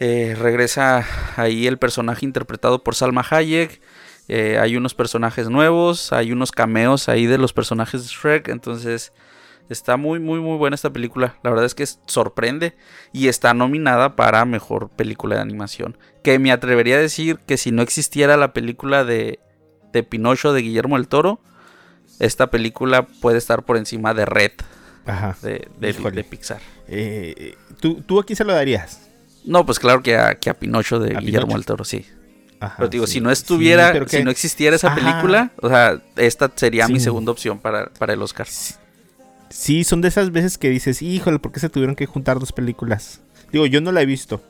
[0.00, 1.06] eh, regresa
[1.36, 3.80] ahí el personaje interpretado por Salma Hayek.
[4.28, 8.48] Eh, hay unos personajes nuevos, hay unos cameos ahí de los personajes de Shrek.
[8.48, 9.12] Entonces
[9.68, 11.36] está muy, muy, muy buena esta película.
[11.42, 12.74] La verdad es que sorprende
[13.12, 15.96] y está nominada para mejor película de animación.
[16.22, 19.38] Que me atrevería a decir que si no existiera la película de,
[19.92, 21.40] de Pinocho de Guillermo el Toro,
[22.18, 24.52] esta película puede estar por encima de Red
[25.06, 25.36] Ajá.
[25.42, 26.60] de, de- Pixar.
[26.88, 29.00] Eh, ¿tú, ¿Tú a quién se lo darías?
[29.44, 31.58] No, pues claro que a, que a Pinocho de ¿A Guillermo Pinocho?
[31.58, 32.06] el Toro, sí.
[32.60, 33.14] Ajá, Pero digo, sí.
[33.14, 34.96] si no estuviera, Sí, pero si no existiera esa Ajá.
[34.96, 38.46] película, o sea, esta sería mi segunda opción para, para el Oscar.
[39.50, 42.52] Sí, son de esas veces que dices, híjole, ¿por qué se tuvieron que juntar dos
[42.52, 43.20] películas?
[43.52, 44.40] Digo, yo no la he visto.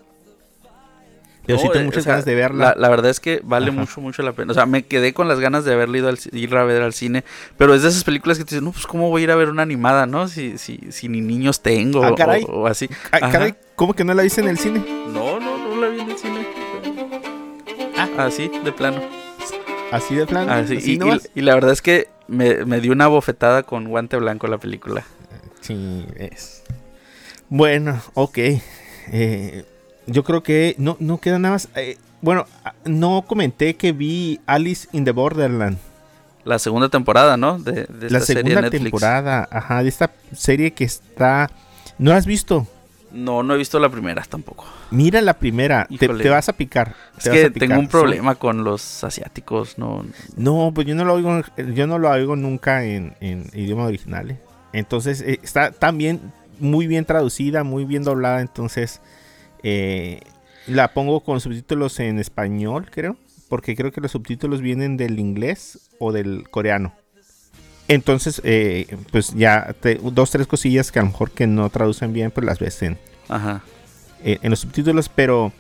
[1.47, 2.69] Pero sí No, tengo eh, muchas o sea, ganas de verla.
[2.75, 3.79] La, la verdad es que vale Ajá.
[3.81, 4.53] mucho, mucho la pena.
[4.53, 6.95] O sea, me quedé con las ganas de haberle ido al, ir a ver al
[6.95, 7.23] cine.
[7.59, 9.37] Pero es de esas películas que te dicen, no, pues cómo voy a ir a
[9.37, 10.27] ver una animada, ¿no?
[10.27, 12.47] Si, si, si ni niños tengo Ah, caray.
[12.49, 12.89] o, así.
[13.13, 14.83] Ah, caray, ¿cómo que no la viste en el cine?
[15.13, 16.47] No, no, no la vi en el cine.
[17.99, 18.09] Ah.
[18.25, 19.03] Así, de plano.
[19.93, 20.51] Así de plano.
[20.51, 21.29] Así, así y, y- nomás.
[21.35, 25.05] y la verdad es que me, me dio una bofetada con guante blanco la película.
[25.61, 26.63] Sí, es.
[27.49, 28.39] Bueno, ok.
[29.13, 29.65] Eh,
[30.07, 31.69] yo creo que no, no queda nada más.
[31.77, 35.79] eh, bueno, ah, no comenté que vi Alice in the Borderland.
[36.45, 37.59] La segunda temporada, ¿no?
[37.59, 38.83] De, de La serie segunda Netflix.
[38.83, 41.51] temporada, ajá, de esta serie que está...
[41.99, 42.67] ¿No has visto?
[43.15, 44.67] No, no he visto la primera tampoco.
[44.91, 46.95] Mira la primera, te, vas a picar.
[47.17, 47.69] Es te que picar.
[47.69, 50.05] tengo un problema con los asiáticos, no.
[50.37, 51.41] No, pues yo no lo oigo,
[51.75, 54.33] yo no lo oigo nunca en, en idioma original.
[54.33, 54.39] eh.
[54.73, 56.21] Entonces eh, está también
[56.59, 58.41] muy bien traducida, muy bien doblada.
[58.41, 59.01] Entonces
[59.63, 60.21] eh,
[60.67, 63.17] la pongo con subtítulos en español, creo,
[63.49, 66.93] porque creo que los subtítulos vienen del inglés o del coreano.
[67.89, 72.13] Entonces, eh, pues ya te- dos, tres cosillas que a lo mejor que no traducen
[72.13, 73.63] bien, pues las ves en, Ajá.
[74.25, 75.53] eh, en los subtítulos, pero,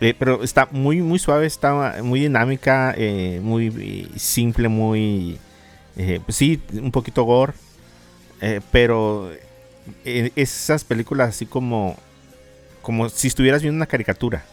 [0.00, 5.38] eh, pero está muy, muy suave, está muy dinámica, eh, muy simple, muy,
[5.94, 7.52] pues sí, un poquito gore,
[8.40, 9.30] eh, pero
[10.04, 11.96] esas películas así como,
[12.82, 14.44] como si estuvieras viendo una caricatura,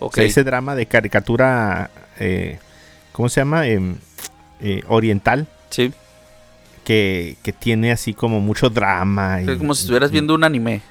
[0.00, 0.16] o Ok.
[0.16, 2.58] sea, ese drama de caricatura, eh,
[3.12, 3.66] ¿cómo se llama?
[3.68, 3.96] Em,
[4.88, 5.92] oriental, Sí.
[6.84, 9.40] Que, que tiene así como mucho drama.
[9.40, 10.82] Es y- como si estuvieras y- viendo un anime,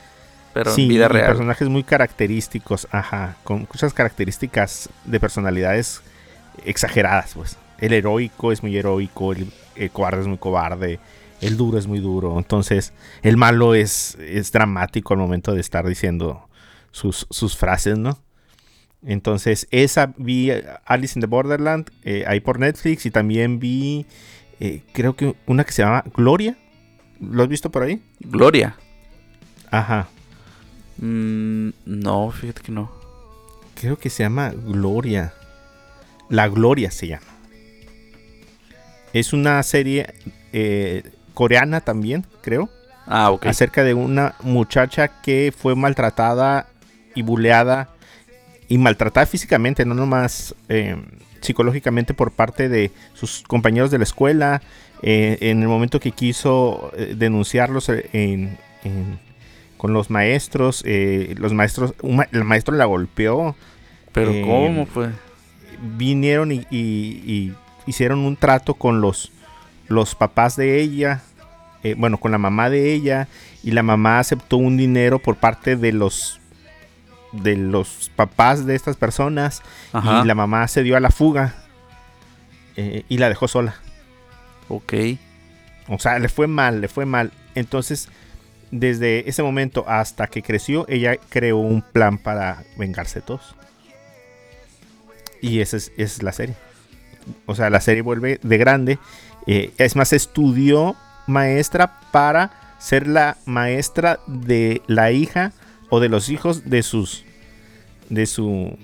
[0.54, 1.28] pero Sí, en vida real.
[1.28, 6.02] personajes muy característicos, ajá, con muchas características de personalidades
[6.66, 7.58] exageradas, pues.
[7.80, 11.00] El heroico es muy heroico, el, el cobarde es muy cobarde,
[11.42, 12.38] el duro es muy duro.
[12.38, 16.48] Entonces, el malo es, es dramático al momento de estar diciendo
[16.92, 18.20] sus, sus frases, ¿no?
[19.06, 20.50] Entonces, esa vi
[20.86, 24.06] Alice in the Borderland eh, ahí por Netflix y también vi,
[24.66, 26.58] eh, creo que una que se llama Gloria.
[27.20, 28.02] ¿Lo has visto por ahí?
[28.22, 28.78] Gloria.
[29.70, 30.08] Ajá.
[31.00, 32.90] Mm, no, fíjate que no.
[33.76, 35.34] Creo que se llama Gloria.
[36.30, 37.28] La Gloria se llama.
[39.12, 40.14] Es una serie
[40.54, 42.70] eh, coreana también, creo.
[43.06, 43.48] Ah, ok.
[43.48, 46.68] Acerca de una muchacha que fue maltratada
[47.16, 47.90] y buleada.
[48.70, 50.96] Y maltratada físicamente, no nomás eh,
[51.44, 54.62] psicológicamente por parte de sus compañeros de la escuela.
[55.06, 59.20] eh, en el momento que quiso eh, denunciarlos eh, en- en-
[59.78, 63.54] con los maestros, eh, los maestros, ma- el maestro la golpeó
[64.14, 65.10] Pero eh, ¿cómo fue?
[65.98, 67.54] vinieron y, y- y
[67.86, 69.32] hicieron un trato con los,
[69.90, 71.22] los papás de ella,
[71.98, 73.28] bueno, con la mamá de ella,
[73.62, 76.40] y la mamá aceptó un dinero por parte de los
[77.34, 79.62] de los papás de estas personas
[79.92, 80.22] Ajá.
[80.24, 81.54] y la mamá se dio a la fuga
[82.76, 83.76] eh, y la dejó sola.
[84.70, 84.94] Ok.
[85.88, 87.32] O sea, le fue mal, le fue mal.
[87.56, 88.08] Entonces,
[88.72, 93.56] desde ese momento hasta que creció, ella creó un plan para vengarse de todos.
[95.42, 96.56] Y esa es, esa es la serie.
[97.46, 99.00] O sea, la serie vuelve de grande.
[99.48, 100.96] eh, es más, estudió
[101.28, 105.52] maestra para ser la maestra de la hija
[105.94, 107.24] o de los hijos de sus
[108.10, 108.76] de su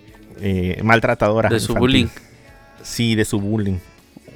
[0.42, 1.50] eh, maltratadora.
[1.50, 1.80] De su infantil.
[1.80, 2.08] bullying.
[2.84, 3.80] Sí, de su bullying.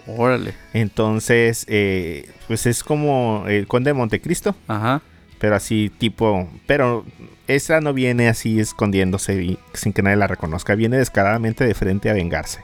[0.07, 0.55] Órale.
[0.73, 5.03] Entonces, eh, pues es como el conde de Montecristo, Ajá.
[5.37, 7.05] pero así tipo, pero
[7.47, 12.09] esa no viene así escondiéndose y sin que nadie la reconozca, viene descaradamente de frente
[12.09, 12.61] a vengarse.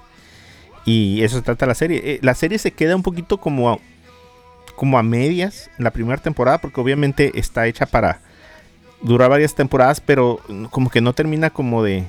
[0.86, 2.02] Y eso se trata la serie.
[2.04, 3.78] Eh, la serie se queda un poquito como a,
[4.76, 8.22] como a medias en la primera temporada, porque obviamente está hecha para
[9.02, 12.06] durar varias temporadas, pero como que no termina como de,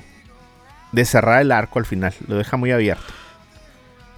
[0.91, 3.13] de cerrar el arco al final, lo deja muy abierto.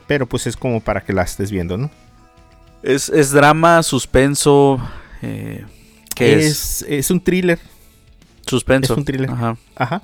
[0.07, 1.89] Pero pues es como para que la estés viendo, ¿no?
[2.81, 4.79] Es, es drama, suspenso.
[5.21, 5.65] Eh,
[6.15, 6.81] ¿Qué es?
[6.81, 7.59] es, es un thriller.
[8.45, 8.93] Suspenso.
[8.93, 9.29] es un thriller.
[9.29, 9.57] Ajá.
[9.75, 10.01] Ajá.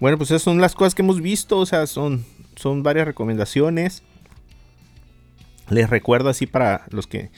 [0.00, 1.58] Bueno, pues esas son las cosas que hemos visto.
[1.58, 2.24] O sea, son,
[2.56, 4.02] son varias recomendaciones.
[5.70, 7.30] Les recuerdo así para los que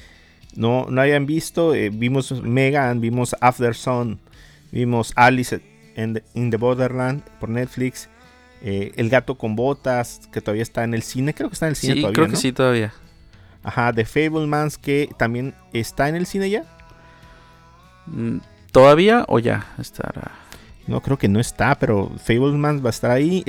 [0.57, 1.75] no, no hayan visto.
[1.75, 4.19] eh, vimos Megan, vimos After Sun,
[4.73, 5.61] vimos Alice
[5.97, 8.09] in the, in the Borderland por Netflix.
[8.63, 11.35] eh, El gato con botas, que todavía está en el cine.
[11.35, 12.15] Creo que está en el cine Sí, todavía.
[12.15, 12.93] creo que sí, todavía.
[13.63, 16.65] Ajá, The Fablemans, que también está en el cine ya.
[18.07, 18.39] Mm,
[18.73, 20.33] ¿Todavía o ya estará?
[20.87, 23.43] No, creo que no está, pero Fablemans va a estar ahí.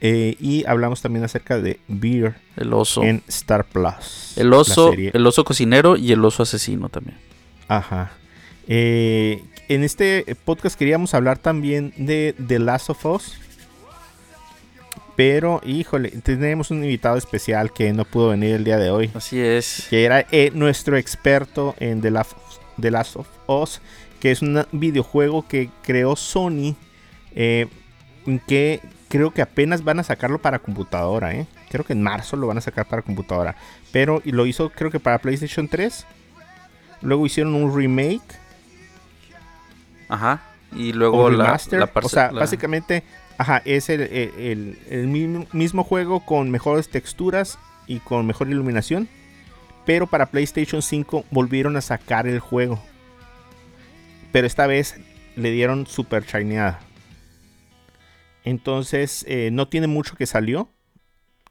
[0.00, 3.02] Eh, y hablamos también acerca de Beer El oso.
[3.02, 4.32] en Star Plus.
[4.36, 7.18] El oso, el oso cocinero y el oso asesino también.
[7.68, 8.12] Ajá.
[8.68, 13.34] Eh, en este podcast queríamos hablar también de The Last of Us.
[15.14, 19.10] Pero, híjole, tenemos un invitado especial que no pudo venir el día de hoy.
[19.14, 19.86] Así es.
[19.90, 22.32] Que era eh, nuestro experto en The Last,
[22.80, 23.80] The Last of Us.
[24.20, 26.76] Que es un videojuego que creó Sony.
[27.34, 27.66] eh,
[28.46, 28.80] que
[29.12, 31.34] creo que apenas van a sacarlo para computadora.
[31.34, 31.46] eh.
[31.70, 33.54] Creo que en marzo lo van a sacar para computadora.
[33.92, 36.06] Pero y lo hizo creo que para PlayStation 3.
[37.02, 38.22] Luego hicieron un remake.
[40.08, 40.40] Ajá.
[40.74, 41.78] Y luego la, remaster.
[41.80, 43.02] la o sea, la- básicamente,
[43.36, 48.48] ajá, es el, el- el- el mismo, mismo juego con mejores texturas y con mejor
[48.48, 49.08] iluminación.
[49.84, 52.82] Pero para PlayStation 5 volvieron a sacar el juego.
[54.32, 54.96] Pero esta vez
[55.36, 56.80] le dieron super shineada.
[58.44, 60.68] Entonces, eh, no tiene mucho que salió.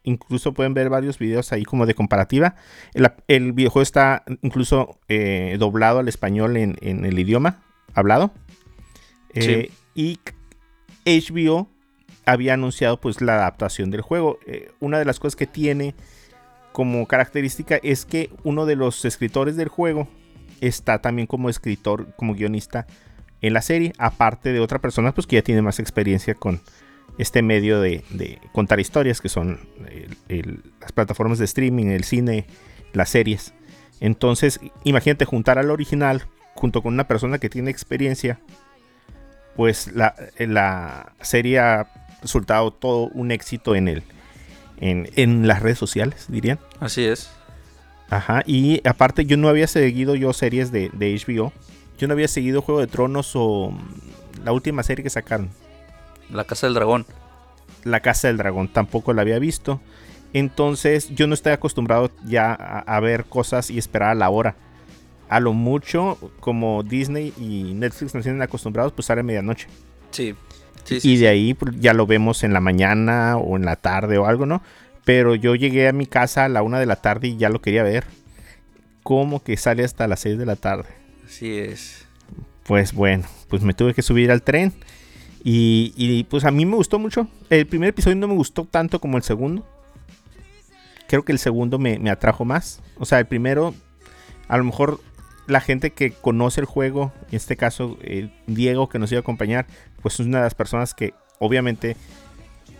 [0.04, 2.56] Incluso pueden ver varios videos ahí como de comparativa.
[2.94, 7.64] El, el videojuego está incluso eh, doblado al español en, en el idioma
[7.94, 8.34] hablado.
[9.34, 10.20] Eh, Y
[11.06, 11.70] HBO
[12.26, 14.40] había anunciado pues la adaptación del juego.
[14.80, 15.96] Una de las cosas que tiene
[16.72, 20.08] como característica es que uno de los escritores del juego
[20.62, 22.88] está también como escritor, como guionista
[23.42, 26.62] en la serie, aparte de otra persona pues que ya tiene más experiencia con
[27.18, 29.60] este medio de, de contar historias que son
[29.90, 32.46] el- el- las plataformas de streaming, el cine,
[32.94, 33.54] las series.
[34.00, 36.24] Entonces, imagínate juntar al original
[36.56, 38.40] junto con una persona que tiene experiencia,
[39.56, 41.88] pues la, la serie ha
[42.22, 44.04] resultado todo un éxito en el
[44.80, 46.60] en, en las redes sociales, dirían.
[46.80, 47.30] Así es.
[48.10, 51.54] Ajá, y aparte yo no había seguido yo series de, de HBO.
[52.00, 55.50] Yo no había seguido Juego de Tronos o mm, la última serie que sacaron,
[56.32, 57.06] La Casa del Dragón.
[57.84, 59.82] La Casa del Dragón, tampoco la había visto.
[60.34, 64.56] Entonces yo no estoy acostumbrado ya a, a ver cosas y esperar a la hora.
[65.30, 69.68] A lo mucho, como Disney y Netflix nos tienen acostumbrados, pues sale a medianoche.
[70.12, 70.36] Sí.
[70.84, 74.18] Sí, y de ahí pues, ya lo vemos en la mañana o en la tarde
[74.18, 74.62] o algo, ¿no?
[75.06, 77.62] Pero yo llegué a mi casa a la una de la tarde y ya lo
[77.62, 78.06] quería ver.
[79.04, 80.90] Como que sale hasta las 6 de la tarde.
[81.26, 82.06] Así es.
[82.64, 84.74] Pues bueno, pues me tuve que subir al tren.
[85.44, 87.28] Y, pues a mí me gustó mucho.
[87.50, 89.66] El primer episodio no me gustó tanto como el segundo.
[91.08, 92.82] Creo que el segundo me, atrajo más.
[92.98, 93.74] O sea, el primero,
[94.48, 95.00] a lo mejor
[95.48, 99.22] la gente que conoce el juego, en este caso eh, Diego que nos iba a
[99.22, 99.66] acompañar,
[100.02, 101.98] pues es una de las personas que obviamente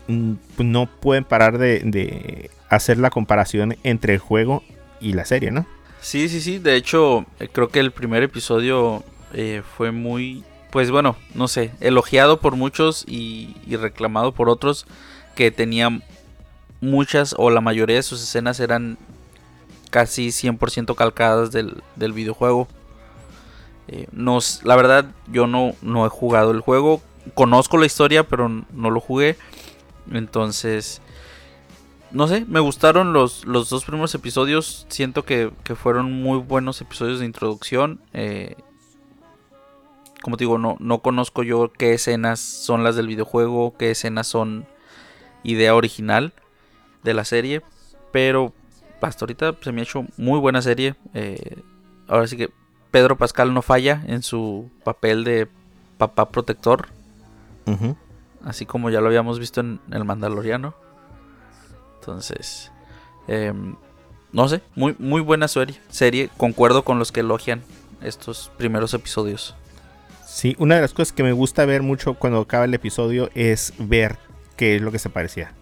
[0.06, 4.62] mm, pues no pueden parar de, de hacer la comparación entre el juego
[5.00, 5.66] y la serie, ¿no?
[6.02, 6.58] Sí, sí, sí.
[6.58, 11.70] De hecho, eh, creo que el primer episodio eh, fue muy, pues bueno, no sé,
[11.80, 14.86] elogiado por muchos y, y reclamado por otros
[15.34, 16.00] que tenía
[16.80, 18.96] muchas o la mayoría de sus escenas eran
[19.90, 22.68] casi 100% calcadas del, del videojuego.
[23.88, 24.08] Eh,
[24.64, 27.02] la verdad, yo no, no he jugado el juego.
[27.34, 29.36] Conozco la historia, pero no lo jugué.
[30.10, 31.02] Entonces,
[32.12, 34.86] no sé, me gustaron los, los dos primeros episodios.
[34.88, 38.00] Siento que, que fueron muy buenos episodios de introducción.
[38.14, 38.56] eh,
[40.22, 44.26] como te digo, no, no conozco yo qué escenas son las del videojuego, qué escenas
[44.26, 44.66] son
[45.42, 46.32] idea original
[47.02, 47.62] de la serie.
[48.12, 48.52] Pero
[49.00, 50.94] hasta ahorita se me ha hecho muy buena serie.
[51.12, 51.62] Eh,
[52.08, 52.50] ahora sí que
[52.90, 55.48] Pedro Pascal no falla en su papel de
[55.98, 56.88] papá protector.
[58.44, 60.74] Así como ya lo habíamos visto en El Mandaloriano.
[62.00, 62.72] Entonces,
[63.28, 63.76] em,
[64.32, 65.80] no sé, muy, muy buena serie.
[65.88, 66.28] serie.
[66.36, 67.62] Concuerdo con los que elogian
[68.02, 69.54] estos primeros episodios.
[70.32, 73.74] Sí, una de las cosas que me gusta ver mucho cuando acaba el episodio es
[73.78, 74.16] ver
[74.56, 75.52] qué es lo que se parecía.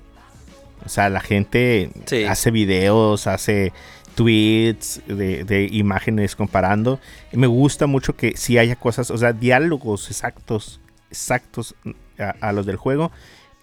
[0.87, 2.23] O sea, la gente Sí.
[2.25, 3.73] hace videos, hace
[4.15, 7.01] tweets de, de imágenes comparando.
[7.33, 11.75] Y me gusta mucho que si haya cosas, o sea, diálogos exactos, exactos
[12.19, 13.11] a, a los del juego.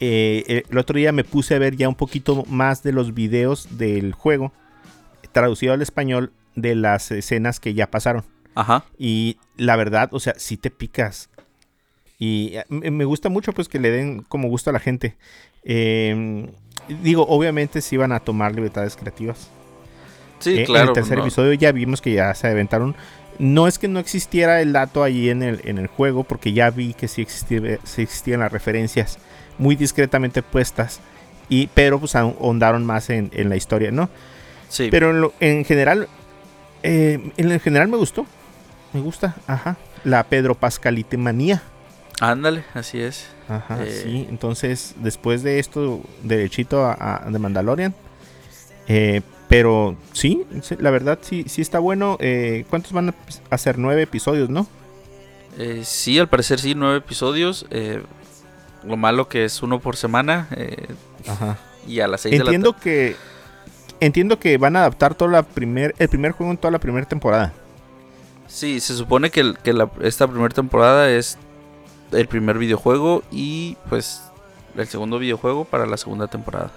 [0.02, 3.14] Eh, eh, el otro día me puse a ver ya un poquito más de los
[3.14, 4.52] videos del juego,
[5.32, 8.24] traducido al español, de las escenas que ya pasaron.
[8.60, 8.84] Ajá.
[8.98, 11.30] Y la verdad, o sea, sí te picas.
[12.20, 15.16] Y eh, me gusta mucho pues que le den como gusto a la gente.
[15.64, 16.50] Eh,
[17.04, 19.50] digo, obviamente sí van a tomar libertades creativas.
[20.40, 20.84] Sí, Eh, claro.
[20.86, 21.24] En el tercer no.
[21.24, 22.96] episodio ya vimos que ya se aventaron.
[23.40, 26.72] No es que no existiera el dato ahí en el, en el juego, porque ya
[26.72, 29.20] vi que sí, existía, sí existían las referencias
[29.60, 31.00] muy discretamente puestas.
[31.50, 34.10] Y, pero pues ahondaron más en, en la historia, ¿no?
[34.70, 34.88] Sí.
[34.90, 36.08] Pero en, lo- en general,
[36.84, 38.26] eh, en general me gustó.
[38.94, 39.78] Me gusta, ajá.
[40.04, 41.62] La Pedro Pascalite manía.
[42.20, 43.28] Ándale, así es.
[43.50, 44.02] Ajá, Eh.
[44.04, 44.26] sí.
[44.30, 46.94] Entonces, después de esto, derechito a,
[47.28, 47.94] a The Mandalorian.
[48.88, 50.46] Eh, pero sí,
[50.80, 52.18] la verdad sí, sí está bueno.
[52.20, 53.14] Eh, ¿Cuántos van a
[53.50, 53.78] hacer?
[53.78, 54.68] Nueve episodios, ¿no?
[55.58, 57.66] Eh, sí, al parecer sí, nueve episodios.
[57.70, 58.02] eh,
[58.84, 60.48] lo malo que es uno por semana.
[61.28, 61.58] Ajá.
[61.88, 63.16] y a las seis de la Entiendo que
[64.00, 67.06] entiendo que van a adaptar toda la primer, el primer juego en toda la primera
[67.08, 67.54] temporada.
[68.48, 71.38] Sí, se supone que, que la- esta primera temporada es
[72.12, 74.22] el primer videojuego y pues
[74.78, 76.72] el segundo videojuego para la segunda temporada.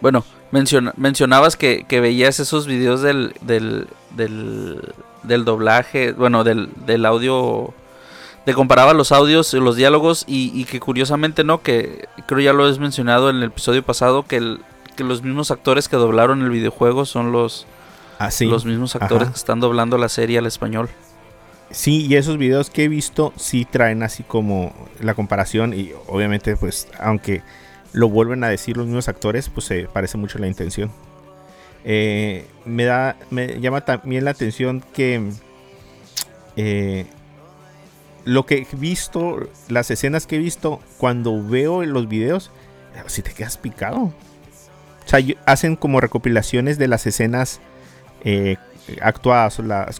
[0.00, 7.06] Bueno, menciona- mencionabas que, que veías esos videos del, del, del, doblaje, bueno, del, del
[7.06, 7.72] audio,
[8.44, 12.52] te comparaba los audios y los diálogos y, y que curiosamente no, que creo ya
[12.52, 14.40] lo has mencionado en el episodio pasado, que
[15.04, 17.66] los mismos actores que doblaron el videojuego son los,
[18.26, 18.46] Así.
[18.46, 19.32] los mismos actores Ajá.
[19.32, 20.88] que están doblando la serie al español.
[21.70, 26.54] Sí, y esos videos que he visto sí traen así como la comparación y obviamente
[26.56, 27.42] pues aunque
[27.92, 30.90] lo vuelven a decir los mismos actores pues se parece mucho la intención.
[31.84, 35.30] Eh, me da, me llama también la atención que
[36.56, 37.06] eh,
[38.24, 42.50] lo que he visto, las escenas que he visto cuando veo los videos,
[43.06, 44.12] si te quedas picado.
[45.04, 47.60] O sea, hacen como recopilaciones de las escenas
[48.24, 48.56] eh,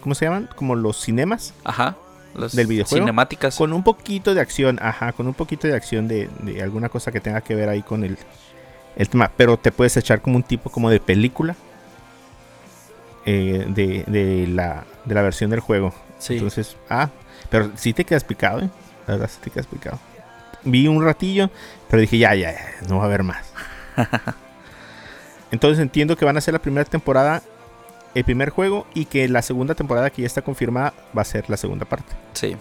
[0.01, 0.49] ¿cómo se llaman?
[0.55, 1.97] Como los cinemas, Ajá.
[2.35, 3.05] Las ¿Del videojuego?
[3.05, 3.57] Cinemáticas.
[3.57, 7.12] con un poquito de acción, ajá, con un poquito de acción de, de alguna cosa
[7.12, 8.16] que tenga que ver ahí con el,
[8.97, 11.55] el tema, pero te puedes echar como un tipo como de película
[13.27, 15.93] eh, de, de la, de la versión del juego.
[16.18, 16.35] Sí.
[16.35, 17.11] Entonces, ah,
[17.51, 18.70] pero sí te quedas picado, ¿eh?
[19.07, 19.99] La verdad, sí te quedas picado.
[20.64, 21.51] Vi un ratillo,
[21.91, 23.45] pero dije, ya, ya, ya, no va a haber más.
[25.51, 27.43] Entonces entiendo que van a ser la primera temporada,
[28.15, 31.49] el primer juego, y que la segunda temporada que ya está confirmada va a ser
[31.49, 32.13] la segunda parte.
[32.35, 32.57] Sí.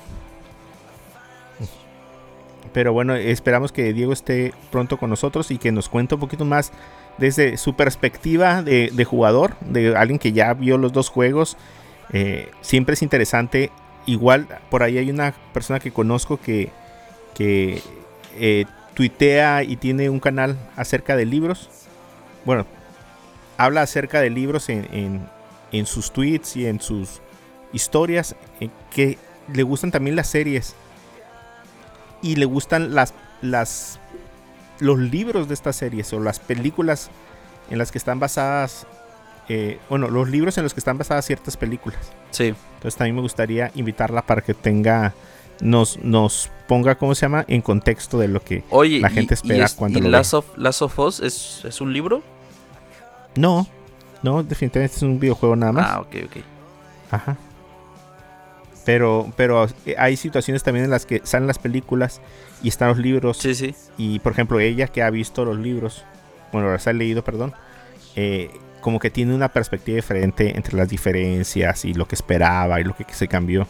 [2.73, 6.45] Pero bueno, esperamos que Diego esté pronto con nosotros y que nos cuente un poquito
[6.45, 6.71] más
[7.17, 11.57] desde su perspectiva de, de jugador, de alguien que ya vio los dos juegos.
[12.13, 13.71] Eh, siempre es interesante.
[14.05, 16.71] Igual por ahí hay una persona que conozco que,
[17.35, 17.81] que
[18.37, 21.69] eh, tuitea y tiene un canal acerca de libros.
[22.45, 22.65] Bueno,
[23.57, 25.40] habla acerca de libros en, en-
[25.71, 27.21] en sus tweets y en sus
[27.73, 29.17] historias eh, que
[29.53, 30.75] le gustan también las series.
[32.21, 33.99] Y le gustan las, las
[34.79, 37.09] los libros de estas series o las películas
[37.69, 38.85] en las que están basadas
[39.49, 41.99] eh, bueno los libros en los que están basadas ciertas películas.
[42.31, 42.53] Sí.
[42.75, 45.13] entonces también me gustaría invitarla para que tenga
[45.61, 49.35] nos nos ponga cómo se llama en contexto de lo que Oye, La gente y,
[49.35, 52.23] espera y es- cuando y lo Last of, Last of Us es, es un libro?
[53.35, 53.67] no
[54.23, 56.37] no definitivamente es un videojuego nada más Ah, ok, ok.
[57.11, 57.37] Ajá.
[58.85, 62.21] Pero, pero eh, hay situaciones también en las que salen las películas
[62.63, 63.37] y están los libros.
[63.37, 63.75] Sí, sí.
[63.97, 66.03] Y por ejemplo, ella que ha visto los libros,
[66.51, 67.53] bueno, los ha leído, perdón,
[68.15, 68.49] eh,
[68.79, 72.95] como que tiene una perspectiva diferente entre las diferencias y lo que esperaba y lo
[72.95, 73.67] que se cambió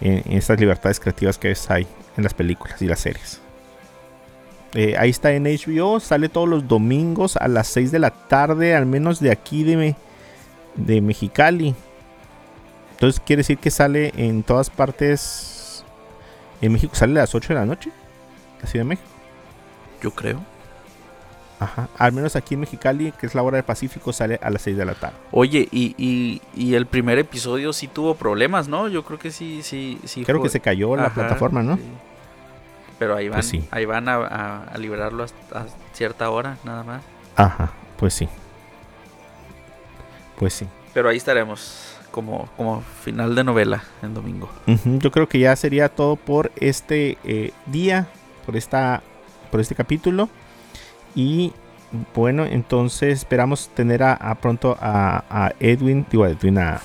[0.00, 3.42] en, en estas libertades creativas que ves hay en las películas y las series.
[4.74, 8.74] Eh, ahí está en HBO, sale todos los domingos a las 6 de la tarde,
[8.76, 9.96] al menos de aquí de,
[10.76, 11.74] de Mexicali.
[12.92, 15.84] Entonces quiere decir que sale en todas partes.
[16.60, 17.90] En México sale a las 8 de la noche.
[18.60, 19.08] La Ciudad de México.
[20.02, 20.40] Yo creo.
[21.58, 21.88] Ajá.
[21.98, 24.76] Al menos aquí en Mexicali, que es la hora del Pacífico, sale a las 6
[24.76, 25.16] de la tarde.
[25.30, 28.88] Oye, y, y, y el primer episodio sí tuvo problemas, ¿no?
[28.88, 30.24] Yo creo que sí, sí, sí.
[30.24, 31.76] Creo que se cayó la Ajá, plataforma, ¿no?
[31.76, 31.82] sí.
[33.00, 33.66] Pero ahí van, Pues sí.
[33.72, 37.02] ahí van a, a- a liberarlo hasta a cierta hora, nada más.
[37.34, 38.28] Ajá, pues sí.
[40.38, 40.66] Pues sí.
[40.94, 44.48] Pero ahí estaremos como, como final de novela en domingo.
[44.84, 48.06] Yo creo que ya sería todo por este eh, día,
[48.46, 49.02] por esta,
[49.50, 50.28] por este capítulo.
[51.14, 51.52] Y
[52.14, 56.80] bueno, entonces esperamos tener a, a pronto a, a Edwin, digo a Edwin, a,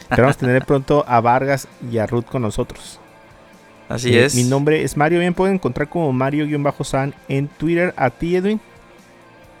[0.00, 3.00] esperamos tener pronto a Vargas y a Ruth con nosotros.
[3.88, 4.34] Así Eh, es.
[4.34, 7.94] Mi nombre es Mario, bien pueden encontrar como Mario-San en Twitter.
[7.96, 8.60] A ti, Edwin.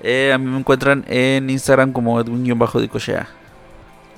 [0.02, 3.28] Eh, a mí me encuentran en Instagram como Edwin-Dicochea.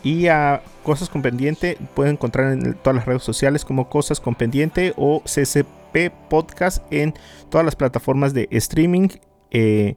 [0.03, 4.35] Y a Cosas con Pendiente pueden encontrar en todas las redes sociales como Cosas con
[4.35, 7.15] Pendiente o CCP Podcast en
[7.51, 9.09] todas las plataformas de streaming.
[9.51, 9.97] Eh,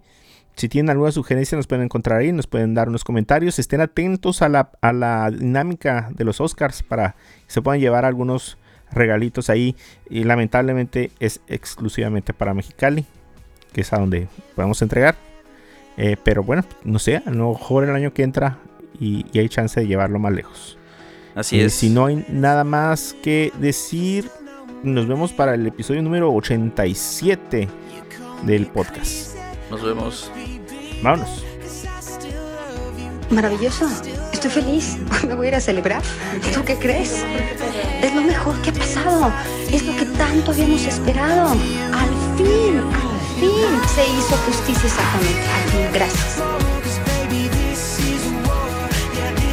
[0.55, 3.57] si tienen alguna sugerencia nos pueden encontrar ahí, nos pueden dar unos comentarios.
[3.59, 7.15] Estén atentos a la, a la dinámica de los Oscars para
[7.47, 8.57] que se puedan llevar algunos
[8.91, 9.75] regalitos ahí.
[10.09, 13.05] Y lamentablemente es exclusivamente para Mexicali,
[13.73, 15.15] que es a donde podemos entregar.
[15.97, 18.57] Eh, pero bueno, no sé, a lo mejor el año que entra
[18.99, 20.77] y, y hay chance de llevarlo más lejos.
[21.35, 21.73] Así Eh, es.
[21.73, 24.29] Si no hay nada más que decir,
[24.83, 27.67] nos vemos para el episodio número 87
[28.43, 29.35] del podcast.
[29.69, 30.31] Nos vemos.
[31.03, 31.45] Vámonos.
[33.29, 33.87] Maravilloso.
[34.43, 34.97] Estoy feliz.
[35.27, 36.01] Me voy a ir a celebrar.
[36.51, 37.23] ¿Tú qué crees?
[38.01, 39.31] Es lo mejor que ha pasado.
[39.71, 41.51] Es lo que tanto habíamos esperado.
[41.51, 45.47] Al fin, al fin se hizo justicia exactamente.
[45.47, 46.70] Al fin, gracias.